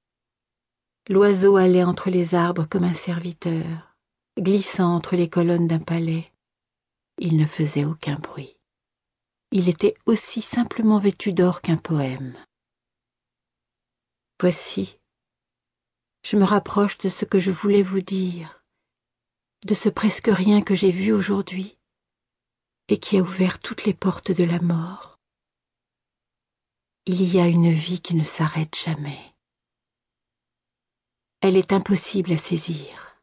[1.10, 3.94] L'oiseau allait entre les arbres comme un serviteur,
[4.40, 6.32] glissant entre les colonnes d'un palais.
[7.18, 8.56] Il ne faisait aucun bruit.
[9.52, 12.34] Il était aussi simplement vêtu d'or qu'un poème.
[14.40, 14.98] Voici,
[16.24, 18.64] je me rapproche de ce que je voulais vous dire,
[19.66, 21.78] de ce presque rien que j'ai vu aujourd'hui
[22.88, 25.18] et qui a ouvert toutes les portes de la mort.
[27.04, 29.20] Il y a une vie qui ne s'arrête jamais.
[31.40, 33.18] Elle est impossible à saisir.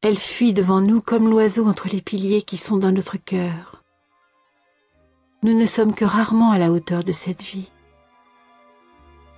[0.00, 3.81] Elle fuit devant nous comme l'oiseau entre les piliers qui sont dans notre cœur.
[5.44, 7.68] Nous ne sommes que rarement à la hauteur de cette vie.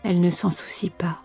[0.03, 1.17] Elle ne s'en soucie pas.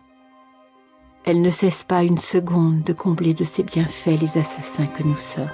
[1.25, 5.17] Elle ne cesse pas une seconde de combler de ses bienfaits les assassins que nous
[5.17, 5.51] sommes.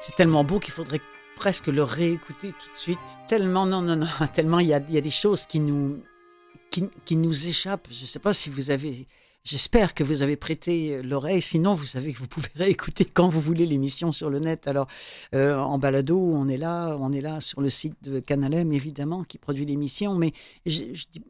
[0.00, 1.00] C'est tellement beau qu'il faudrait
[1.36, 2.98] presque le réécouter tout de suite.
[3.28, 6.02] Tellement, non, non, non, tellement il y a, des choses qui nous,
[6.70, 7.88] qui, nous échappent.
[7.90, 9.06] Je ne sais pas si vous avez,
[9.44, 11.42] j'espère que vous avez prêté l'oreille.
[11.42, 14.68] Sinon, vous savez que vous pouvez réécouter quand vous voulez l'émission sur le net.
[14.68, 14.86] Alors,
[15.34, 19.24] euh, en balado, on est là, on est là sur le site de Canalem, évidemment,
[19.24, 20.14] qui produit l'émission.
[20.14, 20.32] Mais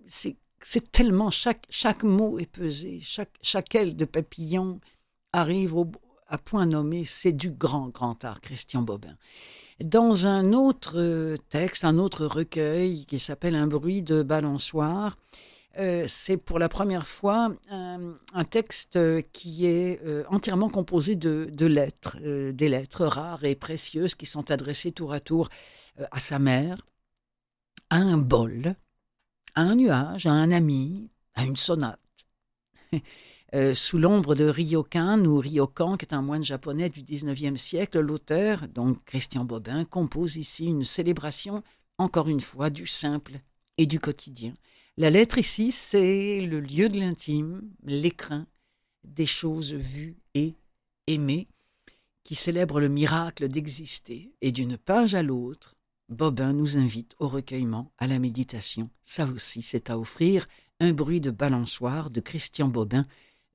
[0.04, 4.80] c'est tellement, chaque, chaque mot est pesé, chaque, chaque aile de papillon
[5.32, 5.90] arrive au,
[6.26, 7.04] à point nommé.
[7.04, 9.16] C'est du grand, grand art, Christian Bobin.
[9.84, 15.16] Dans un autre texte, un autre recueil qui s'appelle Un bruit de balançoire,
[15.78, 18.98] euh, c'est pour la première fois un, texte
[19.30, 24.50] qui est euh, entièrement composé de, lettres, euh, des lettres rares et précieuses qui sont
[24.50, 25.48] adressées tour à tour
[26.00, 26.84] euh, à sa mère,
[27.90, 28.74] à un bol,
[29.54, 32.00] à un nuage, à un ami, à une sonate.
[33.54, 37.98] Euh, sous l'ombre de Ryokan ou Ryokan, qui est un moine japonais du 19e siècle,
[37.98, 41.62] l'auteur, donc Christian Bobin, compose ici une célébration,
[41.96, 43.40] encore une fois, du simple
[43.78, 44.52] et du quotidien.
[44.98, 48.46] La lettre ici, c'est le lieu de l'intime, l'écrin
[49.04, 50.54] des choses vues et
[51.06, 51.48] aimées,
[52.24, 54.30] qui célèbre le miracle d'exister.
[54.42, 55.76] Et d'une page à l'autre,
[56.10, 58.90] Bobin nous invite au recueillement, à la méditation.
[59.02, 60.46] Ça aussi, c'est à offrir.
[60.80, 63.06] Un bruit de balançoire de Christian Bobin,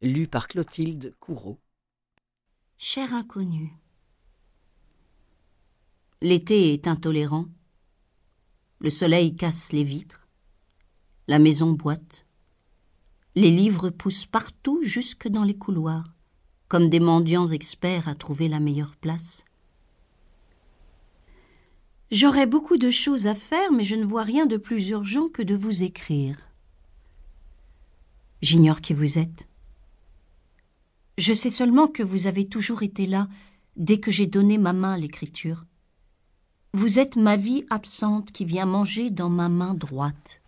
[0.03, 1.57] lu par Clotilde Courreau.
[2.77, 3.71] Cher inconnu,
[6.21, 7.45] l'été est intolérant,
[8.79, 10.27] le soleil casse les vitres,
[11.29, 12.25] la maison boite,
[13.35, 16.13] les livres poussent partout jusque dans les couloirs,
[16.67, 19.45] comme des mendiants experts à trouver la meilleure place.
[22.11, 25.41] J'aurais beaucoup de choses à faire, mais je ne vois rien de plus urgent que
[25.41, 26.37] de vous écrire.
[28.41, 29.47] J'ignore qui vous êtes.
[31.17, 33.27] Je sais seulement que vous avez toujours été là
[33.75, 35.65] dès que j'ai donné ma main à l'écriture.
[36.73, 40.41] Vous êtes ma vie absente qui vient manger dans ma main droite.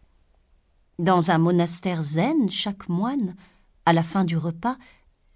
[0.97, 3.35] Dans un monastère zen, chaque moine,
[3.85, 4.77] à la fin du repas,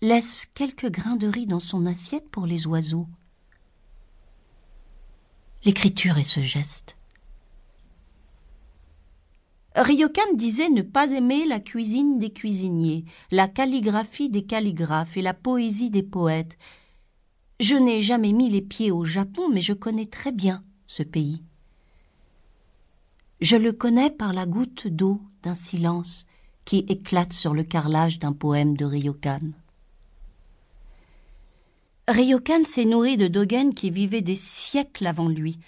[0.02, 3.08] laisse quelques grains de riz dans son assiette pour les oiseaux.
[5.66, 6.99] L'écriture est ce geste.
[9.76, 15.34] Ryokan disait ne pas aimer la cuisine des cuisiniers, la calligraphie des calligraphes et la
[15.34, 16.58] poésie des poètes.
[17.60, 21.44] Je n'ai jamais mis les pieds au Japon, mais je connais très bien ce pays.
[23.42, 26.26] Je le connais par la goutte d'eau d'un silence
[26.66, 29.52] qui éclate sur le carrelage d'un poème de Ryokan.
[32.08, 35.60] Ryokan s'est nourri de Dogen qui vivait des siècles avant lui.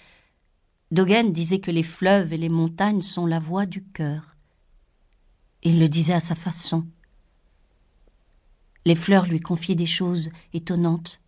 [0.92, 4.36] Dogen disait que les fleuves et les montagnes sont la voix du cœur.
[5.62, 6.86] Il le disait à sa façon.
[8.84, 11.22] Les fleurs lui confiaient des choses étonnantes.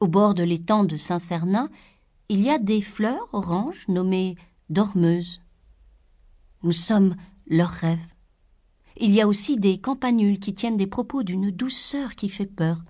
[0.00, 1.68] Au bord de l'étang de Saint-Cernin,
[2.30, 4.36] il y a des fleurs oranges nommées
[4.70, 5.42] dormeuses.
[6.62, 7.16] Nous sommes
[7.46, 8.14] leurs rêves.
[8.96, 12.82] Il y a aussi des campanules qui tiennent des propos d'une douceur qui fait peur.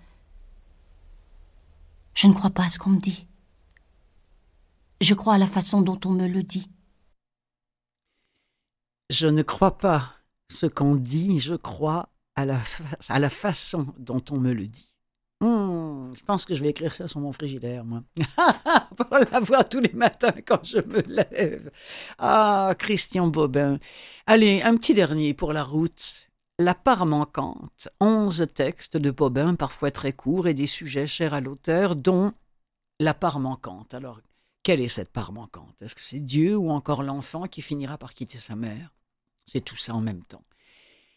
[2.14, 3.26] Je ne crois pas à ce qu'on me dit.
[5.02, 6.70] Je crois à la façon dont on me le dit.
[9.10, 10.14] Je ne crois pas
[10.48, 12.60] ce qu'on dit, je crois à la,
[13.08, 14.88] à la façon dont on me le dit.
[15.40, 18.04] Mmh, je pense que je vais écrire ça sur mon frigidaire, moi.
[18.96, 21.72] Pour la voir tous les matins quand je me lève.
[22.18, 23.80] Ah, Christian Bobin.
[24.26, 26.30] Allez, un petit dernier pour la route.
[26.60, 27.88] La part manquante.
[27.98, 32.34] Onze textes de Bobin, parfois très courts, et des sujets chers à l'auteur, dont
[33.00, 33.94] la part manquante.
[33.94, 34.20] Alors,
[34.62, 35.80] quelle est cette part manquante?
[35.82, 38.92] Est-ce que c'est Dieu ou encore l'enfant qui finira par quitter sa mère?
[39.44, 40.44] C'est tout ça en même temps.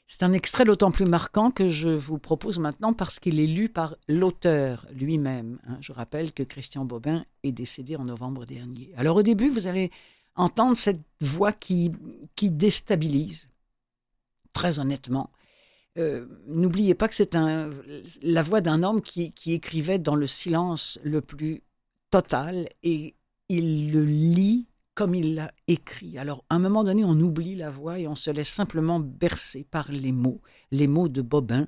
[0.08, 3.70] C'est un extrait d'autant plus marquant que je vous propose maintenant parce qu'il est lu
[3.70, 5.60] par l'auteur lui-même.
[5.82, 8.94] Je rappelle que Christian Bobin est décédé en novembre dernier.
[8.98, 9.92] Alors au début, vous allez
[10.36, 11.92] entendre cette voix qui,
[12.36, 13.50] qui déstabilise.
[14.54, 15.32] Très honnêtement,
[15.98, 17.36] euh, n'oubliez pas que c'est
[18.22, 21.64] la voix d'un homme qui, qui écrivait dans le silence le plus
[22.12, 23.16] total et
[23.50, 26.18] il le lit comme il l'a écrit.
[26.18, 29.66] Alors, à un moment donné, on oublie la voix et on se laisse simplement bercer
[29.70, 30.42] par les mots,
[30.72, 31.68] les mots de Bobin,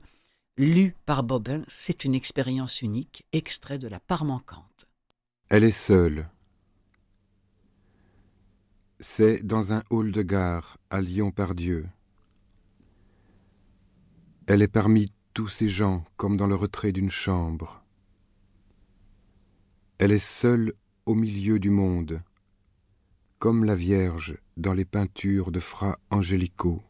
[0.57, 1.63] lus par Bobin.
[1.67, 4.87] C'est une expérience unique, extrait de La part manquante.
[5.49, 6.29] Elle est seule.
[8.99, 11.85] C'est dans un hall de gare à Lyon-Pardieu.
[14.47, 17.83] Elle est parmi tous ces gens comme dans le retrait d'une chambre.
[19.99, 20.73] Elle est seule
[21.07, 22.21] au milieu du monde,
[23.39, 26.83] comme la Vierge dans les peintures de Fra Angelico,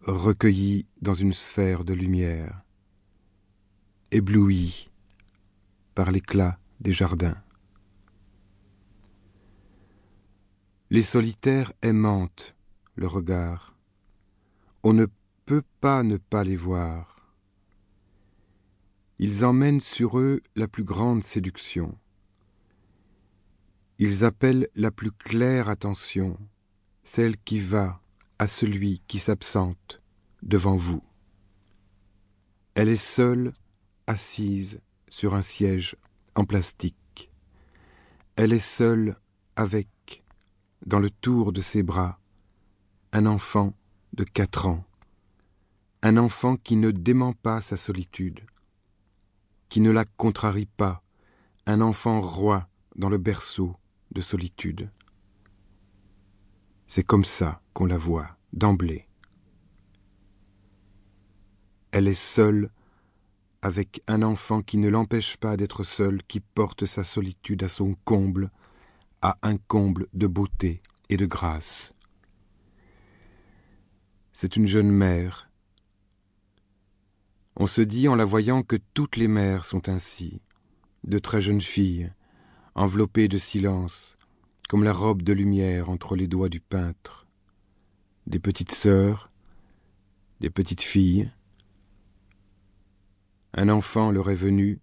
[0.00, 2.64] recueillie dans une sphère de lumière,
[4.10, 4.90] éblouie
[5.94, 7.40] par l'éclat des jardins.
[10.90, 12.56] Les solitaires aimantent
[12.96, 13.76] le regard.
[14.82, 15.06] On ne
[15.46, 17.32] peut pas ne pas les voir.
[19.20, 21.96] Ils emmènent sur eux la plus grande séduction.
[24.06, 26.38] Ils appellent la plus claire attention,
[27.04, 28.02] celle qui va
[28.38, 30.02] à celui qui s'absente
[30.42, 31.02] devant vous.
[32.74, 33.54] Elle est seule,
[34.06, 35.96] assise sur un siège
[36.34, 37.30] en plastique.
[38.36, 39.16] Elle est seule
[39.56, 40.22] avec,
[40.84, 42.20] dans le tour de ses bras,
[43.14, 43.72] un enfant
[44.12, 44.84] de quatre ans
[46.02, 48.40] un enfant qui ne dément pas sa solitude,
[49.70, 51.02] qui ne la contrarie pas,
[51.64, 53.74] un enfant roi dans le berceau
[54.14, 54.90] de solitude.
[56.86, 59.08] C'est comme ça qu'on la voit, d'emblée.
[61.92, 62.70] Elle est seule
[63.62, 67.96] avec un enfant qui ne l'empêche pas d'être seul, qui porte sa solitude à son
[68.04, 68.50] comble,
[69.22, 71.94] à un comble de beauté et de grâce.
[74.32, 75.48] C'est une jeune mère
[77.56, 80.40] on se dit en la voyant que toutes les mères sont ainsi,
[81.04, 82.12] de très jeunes filles,
[82.74, 84.16] enveloppées de silence,
[84.68, 87.26] comme la robe de lumière entre les doigts du peintre,
[88.26, 89.30] des petites sœurs,
[90.40, 91.30] des petites filles.
[93.52, 94.80] Un enfant leur est venu,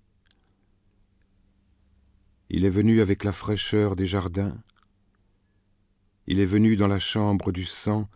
[2.50, 4.58] il est venu avec la fraîcheur des jardins,
[6.28, 8.10] il est venu dans la chambre du sang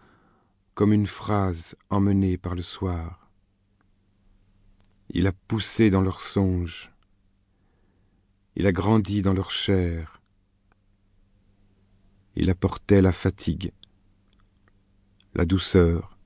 [0.74, 3.30] comme une phrase emmenée par le soir.
[5.10, 6.95] Il a poussé dans leurs songes.
[8.56, 10.22] Il a grandi dans leur chair.
[12.36, 13.74] Il apportait la fatigue,
[15.34, 16.18] la douceur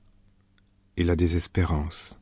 [0.96, 2.19] et la désespérance.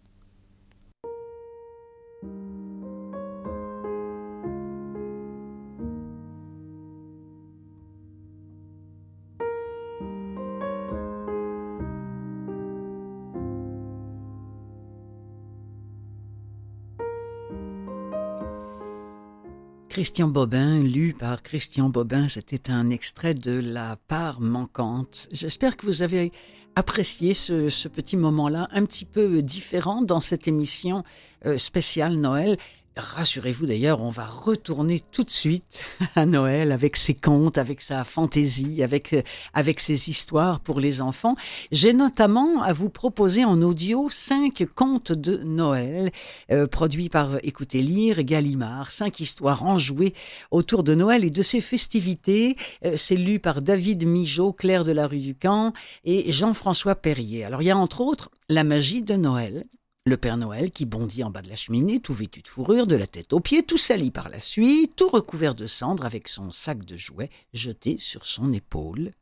[19.98, 25.26] Christian Bobin, lu par Christian Bobin, c'était un extrait de La part manquante.
[25.32, 26.30] J'espère que vous avez
[26.76, 31.02] apprécié ce, petit moment-là, un petit peu différent dans cette émission
[31.46, 32.58] euh, spéciale Noël.
[32.98, 35.84] Rassurez-vous d'ailleurs, on va retourner tout de suite
[36.16, 39.22] à Noël avec ses contes, avec sa fantaisie, avec, euh,
[39.54, 41.36] avec ses histoires pour les enfants.
[41.70, 46.10] J'ai notamment à vous proposer en audio cinq contes de Noël
[46.50, 48.90] euh, produits par Écoutez Lire Gallimard.
[48.90, 50.12] Cinq histoires enjouées
[50.50, 52.56] autour de Noël et de ses festivités.
[52.84, 55.72] Euh, c'est lu par David Mijaud, Claire de la rue du Camp
[56.04, 57.44] et Jean-François Perrier.
[57.44, 59.66] Alors il y a entre autres La magie de Noël,
[60.08, 62.96] le Père Noël qui bondit en bas de la cheminée, tout vêtu de fourrure, de
[62.96, 66.50] la tête aux pieds, tout sali par la suie, tout recouvert de cendres avec son
[66.50, 69.12] sac de jouets jeté sur son épaule.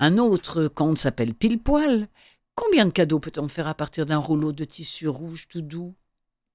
[0.00, 2.08] Un autre conte s'appelle Pile Poil.
[2.54, 5.94] Combien de cadeaux peut-on faire à partir d'un rouleau de tissu rouge tout doux?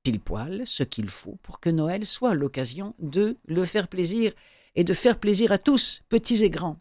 [0.04, 4.32] Pile poil, ce qu'il faut pour que Noël soit l'occasion de le faire plaisir
[4.76, 6.80] et de faire plaisir à tous, petits et grands.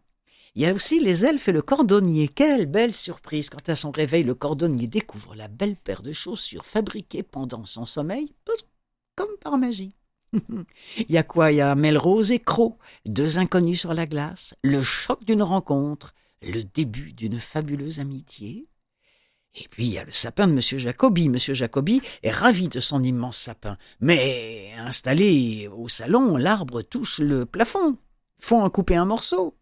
[0.57, 2.29] Il y a aussi les elfes et le cordonnier.
[2.29, 6.65] Quelle belle surprise quand à son réveil le cordonnier découvre la belle paire de chaussures
[6.65, 8.33] fabriquées pendant son sommeil,
[9.17, 9.95] comme par magie.
[10.33, 11.53] Il y a quoi?
[11.53, 16.15] Il y a Melrose et Croc, deux inconnus sur la glace, le choc d'une rencontre,
[16.41, 18.67] le début d'une fabuleuse amitié.
[19.57, 20.61] Et puis il y a le sapin de M.
[20.61, 21.27] Jacobi.
[21.27, 21.37] M.
[21.37, 23.77] Jacobi est ravi de son immense sapin.
[24.01, 27.99] Mais installé au salon, l'arbre touche le plafond.
[28.39, 29.55] Faut en couper un morceau.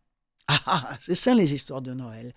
[0.48, 2.34] Ah, ah, ah, c'est ça les histoires de Noël.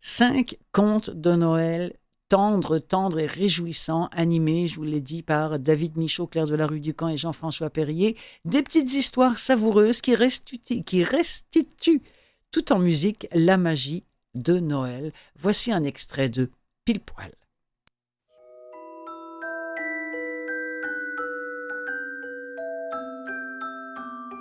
[0.00, 1.94] Cinq contes de Noël
[2.30, 6.66] tendres, tendres et réjouissants, animés, je vous l'ai dit, par David Michaud, Claire de la
[6.66, 8.16] rue du Camp et Jean-François Perrier.
[8.44, 12.02] Des petites histoires savoureuses qui restituent, qui restituent
[12.52, 14.04] tout en musique, la magie
[14.34, 15.12] de Noël.
[15.36, 16.50] Voici un extrait de
[16.84, 17.32] Pile Poil.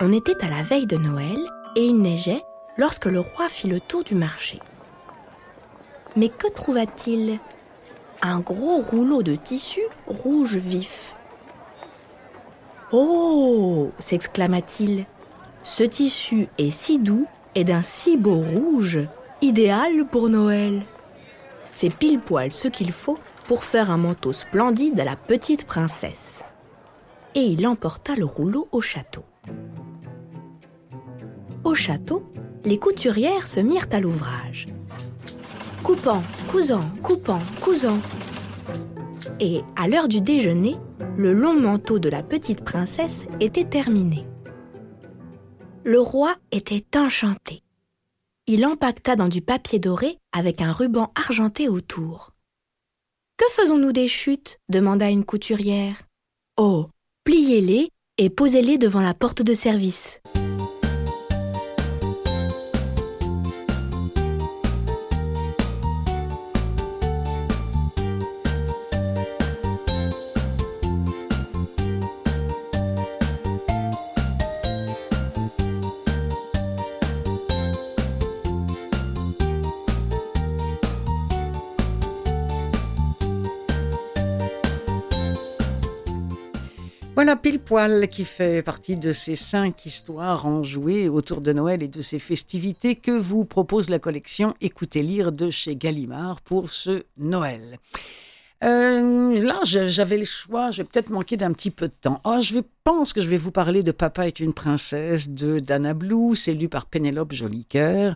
[0.01, 1.39] On était à la veille de Noël
[1.76, 2.41] et il neigeait
[2.80, 4.59] lorsque le roi fit le tour du marché.
[6.15, 7.38] Mais que trouva-t-il?
[8.21, 11.13] Un gros rouleau de tissu rouge vif.
[12.91, 15.05] Oh s'exclama-t-il.
[15.61, 18.99] Ce tissu est si doux et d'un si beau rouge,
[19.41, 20.84] idéal pour Noël.
[21.73, 26.45] C'est pile poil ce qu'il faut pour faire un manteau splendide à la petite princesse.
[27.36, 29.25] Et il emporta le rouleau au château.
[31.63, 32.23] Au château,
[32.66, 34.68] les couturières se mirent à l'ouvrage.
[35.84, 37.99] Coupant, cousant, coupant, cousant.
[39.39, 40.76] Et à l'heure du déjeuner,
[41.18, 44.26] le long manteau de la petite princesse était terminé.
[45.84, 47.64] Le roi était enchanté.
[48.47, 52.32] Il empaqueta dans du papier doré avec un ruban argenté autour.
[53.38, 54.60] Que faisons-nous des chutes?
[54.70, 56.01] demanda une couturière.
[56.57, 56.88] Oh,
[57.24, 60.20] pliez-les et posez-les devant la porte de service.
[87.41, 92.01] Pile Poil qui fait partie de ces cinq histoires enjouées autour de Noël et de
[92.01, 97.79] ces festivités que vous propose la collection Écoutez lire de chez Gallimard pour ce Noël.
[98.65, 102.19] Euh, là, j'avais le choix, je vais peut-être manquer d'un petit peu de temps.
[102.25, 105.93] Oh, je pense que je vais vous parler de Papa est une princesse de Dana
[105.93, 108.15] Blue, c'est lu par Pénélope Jolicoeur.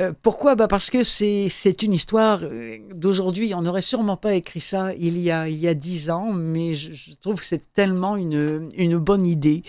[0.00, 0.54] Euh, pourquoi?
[0.54, 3.54] Bah Parce que c'est une histoire euh, d'aujourd'hui.
[3.54, 7.14] On n'aurait sûrement pas écrit ça il y a, y a dix ans, mais je,
[7.16, 9.62] trouve que c'est tellement une, une bonne idée.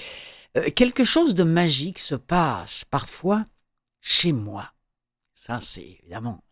[0.57, 3.45] Euh, quelque chose de magique se passe parfois
[3.99, 4.71] chez moi.
[5.33, 6.43] Ça, c'est évidemment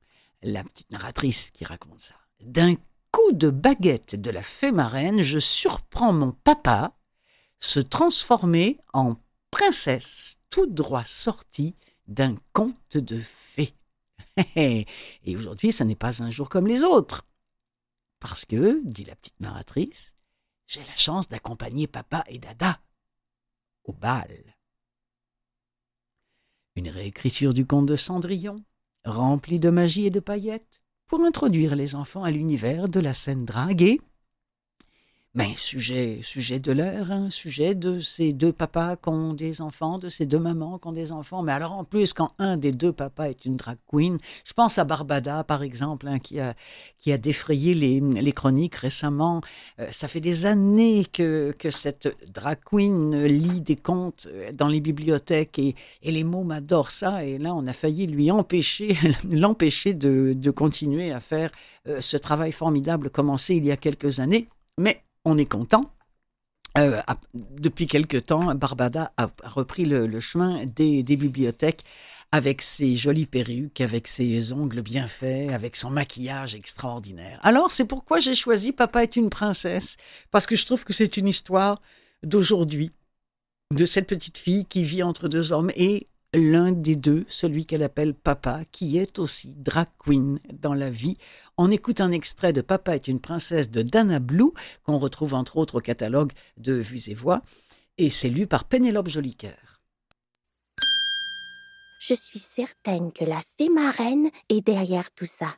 [0.42, 2.16] la petite narratrice qui raconte ça.
[2.42, 2.76] D'un
[3.12, 6.94] coup de baguette de la fée marraine, je surprends mon papa
[7.60, 9.16] se transformer en
[9.52, 11.76] princesse tout droit sortie
[12.10, 13.74] d'un conte de fées.
[14.56, 14.86] Et
[15.28, 17.26] aujourd'hui, ce n'est pas un jour comme les autres.
[18.20, 20.16] Parce que, dit la petite narratrice,
[20.68, 22.80] j'ai la chance d'accompagner papa et dada
[23.86, 24.56] au bal.
[26.76, 28.64] Une réécriture du conte de Cendrillon,
[29.06, 33.46] remplie de magie et de paillettes, pour introduire les enfants à l'univers de la scène
[33.46, 34.00] drague
[35.36, 40.00] mais sujet, sujet de l'heure, hein, sujet de ces deux papas qui ont des enfants,
[40.00, 41.44] de ces deux mamans qui ont des enfants.
[41.44, 44.80] Mais alors en plus, quand un des deux papas est une drag queen, je pense
[44.80, 46.56] à Barbada par exemple, hein, qui, a,
[46.98, 49.42] qui a défrayé les, les chroniques récemment.
[49.80, 54.68] Euh, ça fait des années que, que cette drag queen lit des contes euh, dans
[54.68, 57.24] les bibliothèques et, et les mots m'adorent ça.
[57.24, 58.98] Et là, on a failli lui empêcher,
[59.30, 61.52] l'empêcher de, de continuer à faire
[61.88, 64.48] euh, ce travail formidable commencé il y a quelques années.
[64.80, 65.94] Mais on est content.
[66.78, 67.02] Euh,
[67.34, 71.84] depuis quelque temps, Barbada a, repris le, chemin des, bibliothèques
[72.32, 77.40] avec ses jolies perruques, avec ses ongles bien faits, avec son maquillage extraordinaire.
[77.42, 79.98] Alors, c'est pourquoi j'ai choisi Papa est une princesse,
[80.30, 81.82] parce que je trouve que c'est une histoire
[82.22, 82.92] d'aujourd'hui,
[83.76, 87.84] de cette petite fille qui vit entre deux hommes et l'un des deux, celui qu'elle
[87.84, 91.18] appelle Papa, qui est aussi drag queen dans la vie.
[91.58, 94.52] On écoute un extrait de Papa est une princesse de Dana Blue,
[94.84, 97.42] qu'on retrouve entre autres au catalogue de Vues et Voix,
[97.98, 99.82] et c'est lu par Pénélope Jolicoeur.
[102.00, 105.58] Je suis certaine que la fée marraine est derrière tout ça.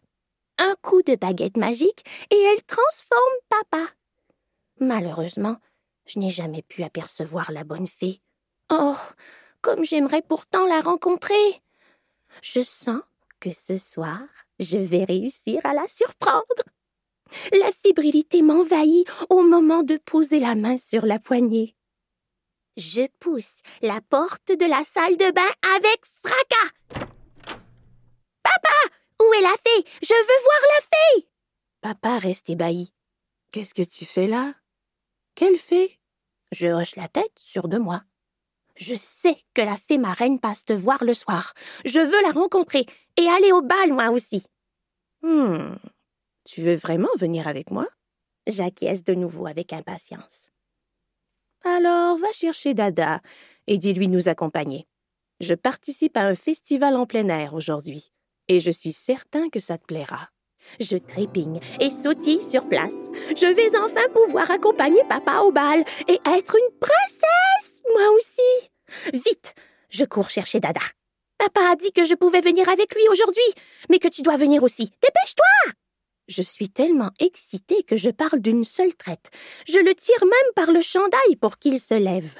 [0.58, 3.86] Un coup de baguette magique et elle transforme Papa.
[4.80, 5.58] Malheureusement,
[6.08, 8.22] je n'ai jamais pu apercevoir la bonne fée.
[8.72, 8.96] Oh,
[9.62, 11.62] comme j'aimerais pourtant la rencontrer.
[12.42, 13.02] Je sens
[13.40, 14.22] que ce soir,
[14.60, 16.64] je vais réussir à la surprendre.
[17.52, 21.76] La fébrilité m'envahit au moment de poser la main sur la poignée.
[22.78, 27.08] Je pousse la porte de la salle de bain avec fracas.
[28.44, 29.86] Papa, où est la fée?
[30.02, 31.28] Je veux voir la fée.
[31.82, 32.94] Papa reste ébahi.
[33.52, 34.54] Qu'est-ce que tu fais là?
[35.36, 36.00] Quelle fée?
[36.52, 38.04] Je hoche la tête, sûr de moi.
[38.76, 41.54] Je sais que la fée marraine passe te voir le soir.
[41.86, 42.86] Je veux la rencontrer
[43.18, 44.46] et aller au bal, moi aussi.
[45.22, 45.76] Hmm.
[46.46, 47.88] Tu veux vraiment venir avec moi?
[48.48, 50.52] J'acquiesce de nouveau avec impatience.
[51.64, 53.22] Alors, va chercher Dada
[53.68, 54.88] et dis-lui nous accompagner.
[55.40, 58.12] Je participe à un festival en plein air aujourd'hui,
[58.48, 60.30] et je suis certain que ça te plaira.
[60.80, 63.10] Je trépigne et sautille sur place.
[63.36, 68.70] Je vais enfin pouvoir accompagner papa au bal et être une princesse, moi aussi.
[69.14, 69.54] Vite,
[69.90, 70.82] je cours chercher Dada.
[71.38, 73.44] Papa a dit que je pouvais venir avec lui aujourd'hui,
[73.90, 74.92] mais que tu dois venir aussi.
[75.02, 75.74] Dépêche-toi
[76.28, 79.32] Je suis tellement excitée que je parle d'une seule traite.
[79.68, 82.38] Je le tire même par le chandail pour qu'il se lève.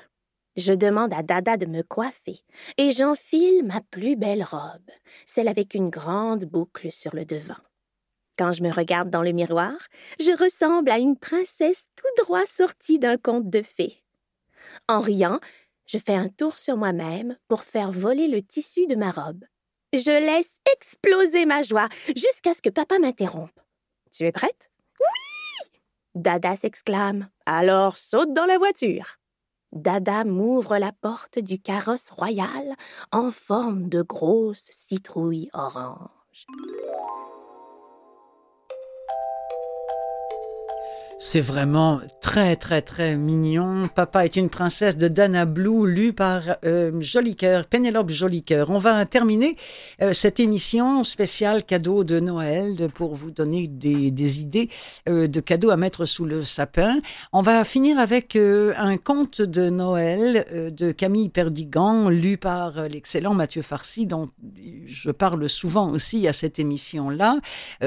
[0.58, 2.40] Je demande à Dada de me coiffer
[2.78, 4.90] et j'enfile ma plus belle robe,
[5.26, 7.56] celle avec une grande boucle sur le devant.
[8.42, 9.76] Quand je me regarde dans le miroir,
[10.20, 14.02] je ressemble à une princesse tout droit sortie d'un conte de fées.
[14.88, 15.40] En riant,
[15.86, 19.44] je fais un tour sur moi-même pour faire voler le tissu de ma robe.
[19.94, 23.60] Je laisse exploser ma joie jusqu'à ce que papa m'interrompe.
[24.12, 24.72] Tu es prête?
[25.00, 25.78] Oui!
[26.16, 27.30] Dada s'exclame.
[27.46, 29.20] Alors saute dans la voiture.
[29.72, 32.74] Dada m'ouvre la porte du carrosse royal
[33.12, 36.48] en forme de grosse citrouille orange.
[41.24, 42.02] C'est vraiment
[42.32, 43.90] très très très mignon.
[43.94, 48.70] Papa est une princesse de Dana Blue, lue par euh, Jolicoeur, Pénélope Jolicoeur.
[48.70, 49.58] On va terminer
[50.02, 54.70] euh, cette émission spéciale cadeau de Noël pour vous donner des, idées
[55.10, 57.02] euh, de cadeaux à mettre sous le sapin.
[57.34, 63.34] On va finir avec euh, un conte de Noël de Camille Perdigan, lu par l'excellent
[63.34, 64.30] Mathieu Farcy, dont
[64.86, 67.40] je parle souvent aussi à cette émission-là.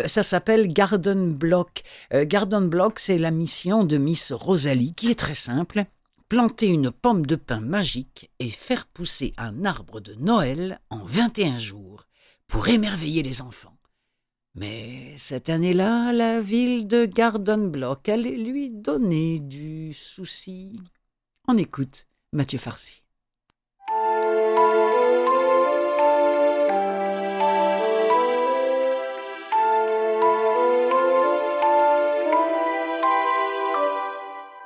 [0.04, 1.82] Ça s'appelle Garden Block.
[2.12, 5.84] Garden Block, c'est la mission de Miss Rosalie, qui est très simple.
[6.28, 11.58] Planter une pomme de pin magique et faire pousser un arbre de Noël en 21
[11.58, 12.06] jours
[12.48, 13.76] pour émerveiller les enfants.
[14.54, 20.80] Mais cette année-là, la ville de Garden Block allait lui donner du souci.
[21.48, 23.03] On écoute Mathieu Farcy.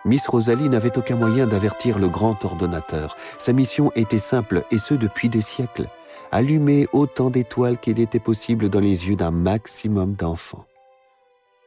[0.09, 3.15] Miss Rosalie n'avait aucun moyen d'avertir le grand ordonnateur.
[3.37, 5.87] Sa mission était simple, et ce depuis des siècles.
[6.33, 10.65] Allumer autant d'étoiles qu'il était possible dans les yeux d'un maximum d'enfants.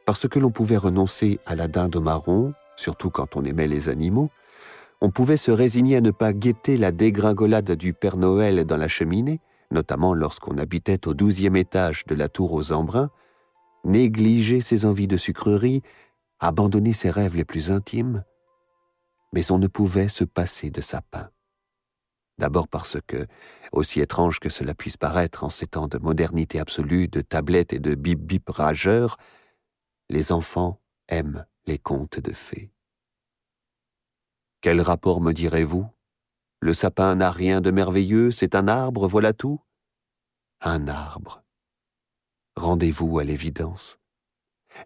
[0.06, 3.88] Parce que l'on pouvait renoncer à la dinde au marron, surtout quand on aimait les
[3.88, 4.28] animaux,
[5.00, 8.88] on pouvait se résigner à ne pas guetter la dégringolade du Père Noël dans la
[8.88, 9.38] cheminée,
[9.70, 13.10] notamment lorsqu'on habitait au douzième étage de la tour aux embruns,
[13.84, 15.84] négliger ses envies de sucrerie,
[16.40, 18.24] abandonner ses rêves les plus intimes,
[19.32, 21.30] mais on ne pouvait se passer de sapin.
[22.38, 23.26] D'abord parce que,
[23.72, 27.78] aussi étrange que cela puisse paraître en ces temps de modernité absolue, de tablettes et
[27.78, 29.16] de bip-bip rageurs,
[30.08, 32.72] les enfants aiment les contes de fées.
[34.60, 35.86] Quel rapport me direz-vous?
[36.60, 39.60] Le sapin n'a rien de merveilleux, c'est un arbre, voilà tout
[40.60, 41.42] Un arbre.
[42.56, 43.98] Rendez-vous à l'évidence.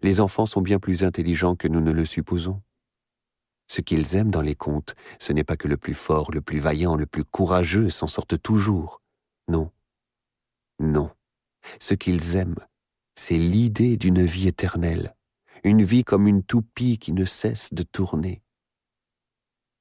[0.01, 2.61] Les enfants sont bien plus intelligents que nous ne le supposons.
[3.67, 6.59] Ce qu'ils aiment dans les contes, ce n'est pas que le plus fort, le plus
[6.59, 9.01] vaillant, le plus courageux s'en sortent toujours.
[9.47, 9.71] Non.
[10.79, 11.11] Non.
[11.79, 12.65] Ce qu'ils aiment,
[13.15, 15.15] c'est l'idée d'une vie éternelle,
[15.63, 18.41] une vie comme une toupie qui ne cesse de tourner.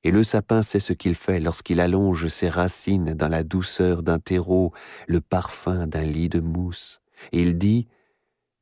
[0.03, 4.18] Et le sapin sait ce qu'il fait lorsqu'il allonge ses racines dans la douceur d'un
[4.18, 4.72] terreau,
[5.07, 7.01] le parfum d'un lit de mousse.
[7.32, 7.89] Et il dit,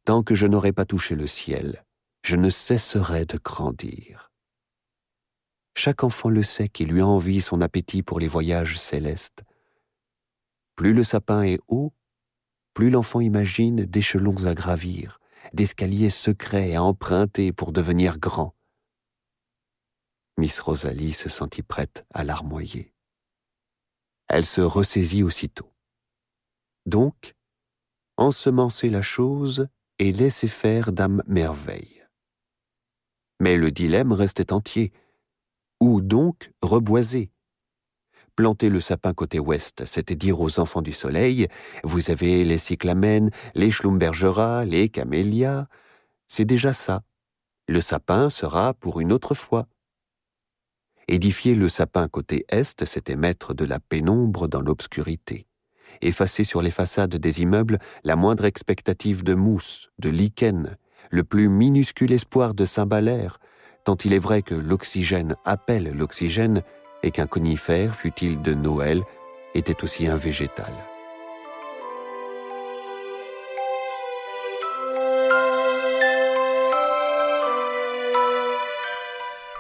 [0.05, 1.85] Tant que je n'aurai pas touché le ciel,
[2.23, 4.34] je ne cesserai de grandir.
[5.75, 9.43] Chaque enfant le sait qui lui envie son appétit pour les voyages célestes.
[10.77, 11.93] Plus le sapin est haut,
[12.75, 15.21] plus l'enfant imagine d'échelons à gravir,
[15.53, 18.55] d'escaliers secrets à emprunter pour devenir grand.
[20.37, 22.93] Miss Rosalie se sentit prête à larmoyer.
[24.29, 25.73] Elle se ressaisit aussitôt.
[26.87, 27.35] Donc,
[28.17, 29.69] ensemencer la chose
[29.99, 32.05] et laisser faire dame merveille.
[33.41, 34.93] Mais le dilemme restait entier.
[35.81, 37.31] Où donc reboiser?
[38.37, 41.47] Planter le sapin côté ouest, c'était dire aux enfants du soleil
[41.85, 45.67] Vous avez les cyclamènes, les schlumbergera, les camélias.
[46.27, 47.03] C'est déjà ça.
[47.69, 49.69] Le sapin sera pour une autre fois.
[51.07, 55.47] Édifier le sapin côté est, c'était mettre de la pénombre dans l'obscurité.
[56.01, 60.77] Effacer sur les façades des immeubles la moindre expectative de mousse, de lichen,
[61.11, 63.39] le plus minuscule espoir de Saint-Balaire,
[63.85, 66.63] tant il est vrai que l'oxygène appelle l'oxygène
[67.03, 69.03] et qu'un conifère, fût-il de Noël,
[69.55, 70.73] était aussi un végétal.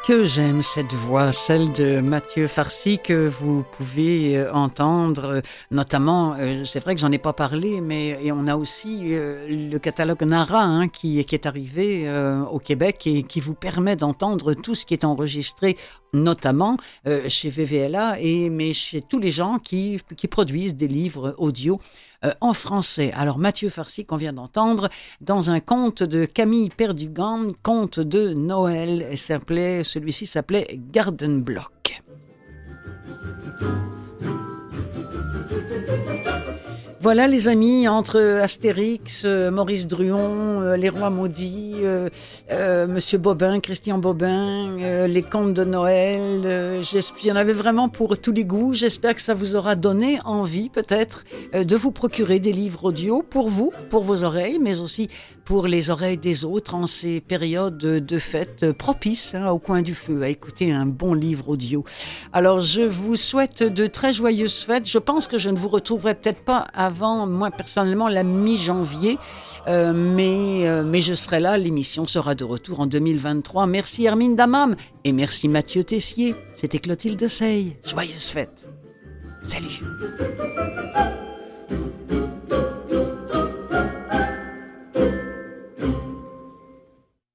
[0.07, 5.41] Que j'aime cette voix, celle de Mathieu Farcy que vous pouvez euh, entendre, euh,
[5.71, 9.79] notamment, euh, c'est vrai que j'en ai pas parlé, mais et on a aussi le
[9.79, 12.07] catalogue Nara hein, qui, qui, est arrivé
[12.51, 15.79] au Québec et qui vous permet d'entendre tout ce qui est enregistré,
[16.15, 16.77] notamment
[17.29, 21.81] chez VVLA et mais chez tous les gens qui, qui produisent des livres audio
[22.25, 23.13] euh, en français.
[23.15, 24.89] Alors Mathieu Farcy qu'on vient d'entendre
[25.21, 29.11] dans un conte de Camille Perdugan, conte de Noël.
[29.17, 32.03] Celui-ci s'appelait Garden Block.
[37.05, 42.09] Voilà les amis, entre Astérix, euh, Maurice Druon, euh, Les Rois Maudits, euh,
[42.87, 48.33] Monsieur Bobin, Christian Bobin, les contes de Noël, il y en avait vraiment pour tous
[48.33, 48.73] les goûts.
[48.73, 53.51] J'espère que ça vous aura donné envie peut-être de vous procurer des livres audio pour
[53.51, 55.11] vous, pour vos oreilles, mais aussi
[55.45, 59.95] pour les oreilles des autres en ces périodes de fêtes propices hein, au coin du
[59.95, 61.85] feu à écouter un bon livre audio.
[62.33, 64.89] Alors je vous souhaite de très joyeuses fêtes.
[64.89, 69.19] Je pense que je ne vous retrouverai peut-être pas avant avant, moi personnellement, la mi-janvier.
[69.67, 73.67] Euh, mais, euh, mais je serai là, l'émission sera de retour en 2023.
[73.67, 76.35] Merci Hermine Damam et merci Mathieu Tessier.
[76.55, 77.77] C'était Clotilde Sey.
[77.85, 78.71] Joyeuse fête.
[79.43, 79.83] Salut.